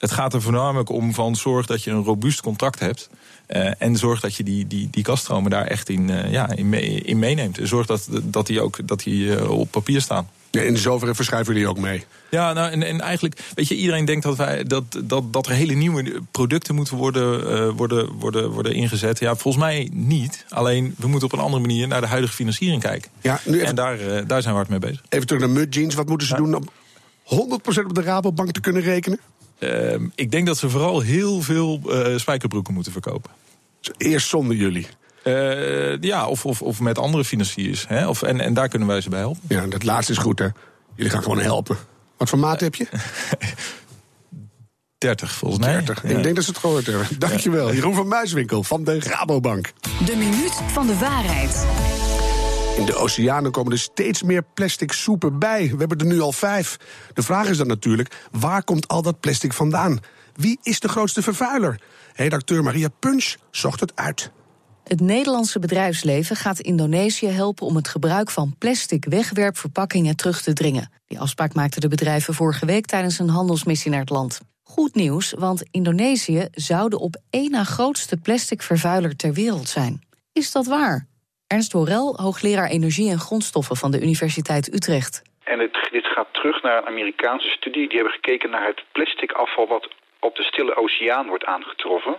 Het 0.00 0.10
gaat 0.12 0.34
er 0.34 0.42
voornamelijk 0.42 0.88
om 0.90 1.14
van 1.14 1.36
zorg 1.36 1.66
dat 1.66 1.82
je 1.84 1.90
een 1.90 2.02
robuust 2.04 2.40
contract 2.40 2.78
hebt. 2.78 3.08
Eh, 3.46 3.70
en 3.82 3.96
zorg 3.96 4.20
dat 4.20 4.34
je 4.36 4.42
die, 4.44 4.66
die, 4.66 4.88
die 4.90 5.02
kaststromen 5.02 5.50
daar 5.50 5.66
echt 5.66 5.88
in, 5.88 6.10
eh, 6.10 6.32
ja, 6.32 6.50
in, 6.54 6.68
mee- 6.68 7.00
in 7.00 7.18
meeneemt. 7.18 7.58
En 7.58 7.68
zorg 7.68 7.86
dat, 7.86 8.08
dat 8.22 8.46
die 8.46 8.60
ook 8.60 8.88
dat 8.88 9.00
die, 9.02 9.36
eh, 9.36 9.50
op 9.50 9.70
papier 9.70 10.00
staan. 10.00 10.28
Ja, 10.50 10.60
in 10.60 10.76
zoverre 10.78 11.14
verschuiven 11.14 11.52
jullie 11.54 11.68
ook 11.68 11.78
mee. 11.78 12.04
Ja, 12.30 12.52
nou, 12.52 12.70
en, 12.70 12.82
en 12.82 13.00
eigenlijk, 13.00 13.40
weet 13.54 13.68
je, 13.68 13.74
iedereen 13.76 14.04
denkt 14.04 14.22
dat, 14.24 14.36
wij, 14.36 14.64
dat, 14.64 14.84
dat, 15.04 15.32
dat 15.32 15.46
er 15.46 15.52
hele 15.52 15.74
nieuwe 15.74 16.22
producten 16.30 16.74
moeten 16.74 16.96
worden, 16.96 17.74
worden, 17.76 18.12
worden, 18.12 18.50
worden 18.50 18.74
ingezet. 18.74 19.18
Ja, 19.18 19.36
volgens 19.36 19.64
mij 19.64 19.88
niet. 19.92 20.44
Alleen, 20.48 20.94
we 20.98 21.08
moeten 21.08 21.28
op 21.28 21.32
een 21.38 21.44
andere 21.44 21.62
manier 21.62 21.88
naar 21.88 22.00
de 22.00 22.06
huidige 22.06 22.34
financiering 22.34 22.82
kijken. 22.82 23.10
Ja, 23.20 23.40
nu 23.44 23.54
even, 23.54 23.66
En 23.66 23.74
daar, 23.74 23.98
daar 24.26 24.42
zijn 24.42 24.54
we 24.54 24.60
hard 24.60 24.68
mee 24.68 24.78
bezig. 24.78 25.02
even 25.08 25.26
terug 25.26 25.42
naar 25.42 25.50
Mud 25.50 25.74
Jeans. 25.74 25.94
Wat 25.94 26.08
moeten 26.08 26.26
ze 26.26 26.34
doen 26.36 26.54
om 26.54 26.64
100% 27.24 27.84
op 27.86 27.94
de 27.94 28.02
Rabobank 28.02 28.50
te 28.52 28.60
kunnen 28.60 28.82
rekenen? 28.82 29.20
Ehm, 29.60 30.06
ik 30.14 30.30
denk 30.30 30.46
dat 30.46 30.58
ze 30.58 30.70
vooral 30.70 31.00
heel 31.00 31.40
veel 31.40 31.80
eh, 31.88 32.18
spijkerbroeken 32.18 32.74
moeten 32.74 32.92
verkopen. 32.92 33.30
Eerst 33.96 34.28
zonder 34.28 34.56
jullie. 34.56 34.86
Eh, 35.22 36.00
ja, 36.00 36.26
of, 36.26 36.46
of, 36.46 36.62
of 36.62 36.80
met 36.80 36.98
andere 36.98 37.24
financiers. 37.24 37.88
Hè? 37.88 38.08
Of, 38.08 38.22
en, 38.22 38.40
en 38.40 38.54
daar 38.54 38.68
kunnen 38.68 38.88
wij 38.88 39.00
ze 39.00 39.08
bij 39.08 39.18
helpen. 39.18 39.42
Ja, 39.48 39.66
dat 39.66 39.84
laatste 39.84 40.12
is 40.12 40.18
goed, 40.18 40.38
hè? 40.38 40.46
Jullie 40.94 41.12
gaan 41.12 41.22
gewoon 41.22 41.40
helpen. 41.40 41.76
Wat 42.16 42.28
voor 42.28 42.38
maat 42.38 42.60
heb 42.60 42.74
je? 42.74 42.86
30 44.98 45.32
volgens 45.32 45.64
mij. 45.64 45.72
30. 45.72 46.02
Ja. 46.02 46.08
Ik 46.08 46.22
denk 46.22 46.34
dat 46.34 46.44
ze 46.44 46.50
het 46.50 46.58
gehoord 46.58 46.86
hebben. 46.86 47.06
Dankjewel. 47.18 47.74
Jeroen 47.74 47.94
van 47.94 48.08
Muiswinkel 48.08 48.62
van 48.62 48.84
de 48.84 49.00
Rabobank. 49.00 49.72
De 50.04 50.16
minuut 50.16 50.52
van 50.72 50.86
de 50.86 50.98
waarheid. 50.98 51.66
In 52.80 52.86
de 52.86 52.96
oceanen 52.96 53.50
komen 53.50 53.72
er 53.72 53.78
steeds 53.78 54.22
meer 54.22 54.42
plastic 54.54 54.92
soepen 54.92 55.38
bij. 55.38 55.70
We 55.70 55.76
hebben 55.76 55.98
er 55.98 56.06
nu 56.06 56.20
al 56.20 56.32
vijf. 56.32 56.76
De 57.14 57.22
vraag 57.22 57.48
is 57.48 57.56
dan 57.56 57.66
natuurlijk, 57.66 58.28
waar 58.30 58.64
komt 58.64 58.88
al 58.88 59.02
dat 59.02 59.20
plastic 59.20 59.52
vandaan? 59.52 59.98
Wie 60.34 60.58
is 60.62 60.80
de 60.80 60.88
grootste 60.88 61.22
vervuiler? 61.22 61.80
Redacteur 62.14 62.62
Maria 62.62 62.88
Punch 62.98 63.34
zocht 63.50 63.80
het 63.80 63.96
uit. 63.96 64.30
Het 64.84 65.00
Nederlandse 65.00 65.58
bedrijfsleven 65.58 66.36
gaat 66.36 66.60
Indonesië 66.60 67.26
helpen 67.26 67.66
om 67.66 67.76
het 67.76 67.88
gebruik 67.88 68.30
van 68.30 68.54
plastic 68.58 69.04
wegwerpverpakkingen 69.04 70.16
terug 70.16 70.42
te 70.42 70.52
dringen. 70.52 70.90
Die 71.06 71.20
afspraak 71.20 71.54
maakten 71.54 71.80
de 71.80 71.88
bedrijven 71.88 72.34
vorige 72.34 72.66
week 72.66 72.86
tijdens 72.86 73.18
een 73.18 73.28
handelsmissie 73.28 73.90
naar 73.90 74.00
het 74.00 74.10
land. 74.10 74.40
Goed 74.62 74.94
nieuws, 74.94 75.34
want 75.38 75.62
Indonesië 75.70 76.48
zou 76.50 76.88
de 76.88 76.98
op 76.98 77.16
één 77.30 77.50
na 77.50 77.64
grootste 77.64 78.16
plastic 78.16 78.62
vervuiler 78.62 79.16
ter 79.16 79.32
wereld 79.32 79.68
zijn. 79.68 80.02
Is 80.32 80.52
dat 80.52 80.66
waar? 80.66 81.08
Ernst 81.56 81.72
Worel, 81.72 82.16
hoogleraar 82.16 82.68
energie 82.68 83.10
en 83.10 83.18
grondstoffen 83.18 83.76
van 83.76 83.90
de 83.90 84.00
Universiteit 84.00 84.74
Utrecht. 84.74 85.22
En 85.44 85.58
het, 85.58 85.88
dit 85.90 86.06
gaat 86.06 86.28
terug 86.32 86.62
naar 86.62 86.76
een 86.78 86.86
Amerikaanse 86.86 87.48
studie. 87.48 87.88
Die 87.88 87.96
hebben 87.96 88.14
gekeken 88.14 88.50
naar 88.50 88.66
het 88.66 88.82
plastic 88.92 89.32
afval 89.32 89.66
wat 89.66 89.88
op 90.20 90.36
de 90.36 90.42
Stille 90.42 90.76
Oceaan 90.76 91.26
wordt 91.28 91.44
aangetroffen. 91.44 92.16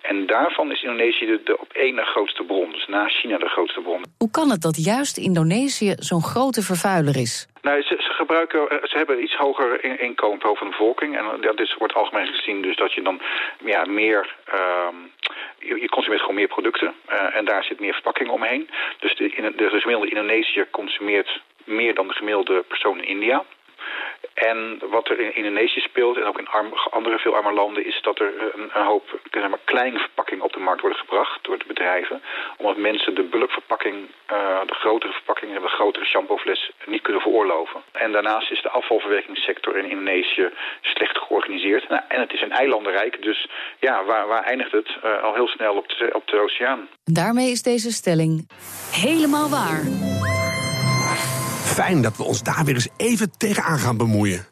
En 0.00 0.26
daarvan 0.26 0.70
is 0.72 0.82
Indonesië 0.82 1.26
de, 1.26 1.40
de 1.44 1.58
op 1.58 1.72
één 1.72 1.94
na 1.94 2.04
grootste 2.04 2.42
bron. 2.44 2.70
Dus 2.72 2.86
na 2.86 3.08
China 3.08 3.38
de 3.38 3.48
grootste 3.48 3.80
bron. 3.80 4.02
Hoe 4.18 4.30
kan 4.30 4.50
het 4.50 4.62
dat 4.62 4.84
juist 4.84 5.16
Indonesië 5.16 5.94
zo'n 5.98 6.22
grote 6.22 6.62
vervuiler 6.62 7.16
is? 7.16 7.46
Nou, 7.62 7.82
ze, 7.82 7.94
ze 7.98 8.12
gebruiken, 8.12 8.68
eh, 8.68 8.76
ze 8.82 8.96
hebben 8.96 9.22
iets 9.22 9.34
hoger 9.36 9.84
in- 9.84 10.00
inkomen 10.00 10.38
per 10.38 10.46
hoofd 10.48 10.58
van 10.58 10.68
de 10.70 10.76
bevolking. 10.76 11.18
En 11.18 11.40
dat 11.40 11.60
is, 11.60 11.74
wordt 11.78 11.94
algemeen 11.94 12.26
gezien 12.26 12.62
dus 12.62 12.76
dat 12.76 12.92
je 12.92 13.02
dan 13.02 13.20
ja, 13.64 13.84
meer... 13.84 14.34
ehm, 14.44 14.94
je, 15.58 15.80
je 15.80 15.88
consumeert 15.88 16.20
gewoon 16.20 16.36
meer 16.36 16.48
producten. 16.48 16.94
eh, 17.06 17.36
en 17.36 17.44
daar 17.44 17.64
zit 17.64 17.80
meer 17.80 17.92
verpakking 17.92 18.30
omheen. 18.30 18.68
Dus 19.00 19.14
de, 19.16 19.52
de 19.56 19.68
gemiddelde 19.80 20.08
Indonesiër 20.08 20.70
consumeert 20.70 21.40
meer 21.64 21.94
dan 21.94 22.08
de 22.08 22.14
gemiddelde 22.14 22.64
persoon 22.68 22.98
in 22.98 23.08
India. 23.08 23.44
En 24.34 24.78
wat 24.90 25.08
er 25.08 25.20
in 25.20 25.34
Indonesië 25.34 25.80
speelt, 25.80 26.16
en 26.16 26.24
ook 26.24 26.38
in 26.38 26.48
andere 26.90 27.18
veel 27.18 27.34
arme 27.34 27.52
landen, 27.52 27.86
is 27.86 27.98
dat 28.02 28.18
er 28.18 28.32
een, 28.54 28.70
een 28.74 28.84
hoop 28.84 29.20
zeg 29.30 29.48
maar, 29.48 29.58
kleine 29.64 29.98
verpakkingen 29.98 30.44
op 30.44 30.52
de 30.52 30.58
markt 30.58 30.80
worden 30.80 30.98
gebracht 30.98 31.44
door 31.44 31.58
de 31.58 31.64
bedrijven. 31.66 32.22
Omdat 32.56 32.76
mensen 32.76 33.14
de 33.14 33.22
bulkverpakking, 33.22 33.96
eh, 34.26 34.60
de 34.66 34.74
grotere 34.74 35.12
verpakking, 35.12 35.52
de 35.52 35.68
grotere 35.68 36.04
shampoofles 36.04 36.70
niet 36.86 37.02
kunnen 37.02 37.22
veroorloven. 37.22 37.82
En 37.92 38.12
daarnaast 38.12 38.50
is 38.50 38.62
de 38.62 38.70
afvalverwerkingssector 38.70 39.76
in 39.76 39.90
Indonesië 39.90 40.50
slecht 40.80 41.18
georganiseerd. 41.18 41.88
Nou, 41.88 42.02
en 42.08 42.20
het 42.20 42.32
is 42.32 42.42
een 42.42 42.52
eilandenrijk, 42.52 43.22
dus 43.22 43.48
ja, 43.80 44.04
waar, 44.04 44.26
waar 44.26 44.42
eindigt 44.42 44.72
het? 44.72 44.88
Eh, 45.02 45.22
al 45.22 45.34
heel 45.34 45.48
snel 45.48 45.74
op 45.76 45.88
de, 45.88 46.10
op 46.12 46.26
de 46.26 46.40
oceaan. 46.40 46.88
Daarmee 47.04 47.50
is 47.50 47.62
deze 47.62 47.90
stelling 47.90 48.48
Helemaal 48.92 49.48
waar. 49.48 50.15
Fijn 51.66 52.02
dat 52.02 52.16
we 52.16 52.22
ons 52.22 52.42
daar 52.42 52.64
weer 52.64 52.74
eens 52.74 52.88
even 52.96 53.30
tegenaan 53.36 53.78
gaan 53.78 53.96
bemoeien. 53.96 54.46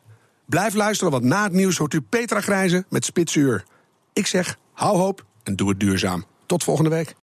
Blijf 0.46 0.74
luisteren, 0.74 1.12
want 1.12 1.24
na 1.24 1.42
het 1.42 1.52
nieuws 1.52 1.76
hoort 1.76 1.94
u 1.94 2.00
Petra 2.00 2.40
Grijze 2.40 2.84
met 2.88 3.04
Spitsuur. 3.04 3.64
Ik 4.12 4.26
zeg, 4.26 4.56
hou 4.72 4.96
hoop 4.96 5.24
en 5.42 5.56
doe 5.56 5.68
het 5.68 5.80
duurzaam. 5.80 6.24
Tot 6.46 6.64
volgende 6.64 6.90
week. 6.90 7.12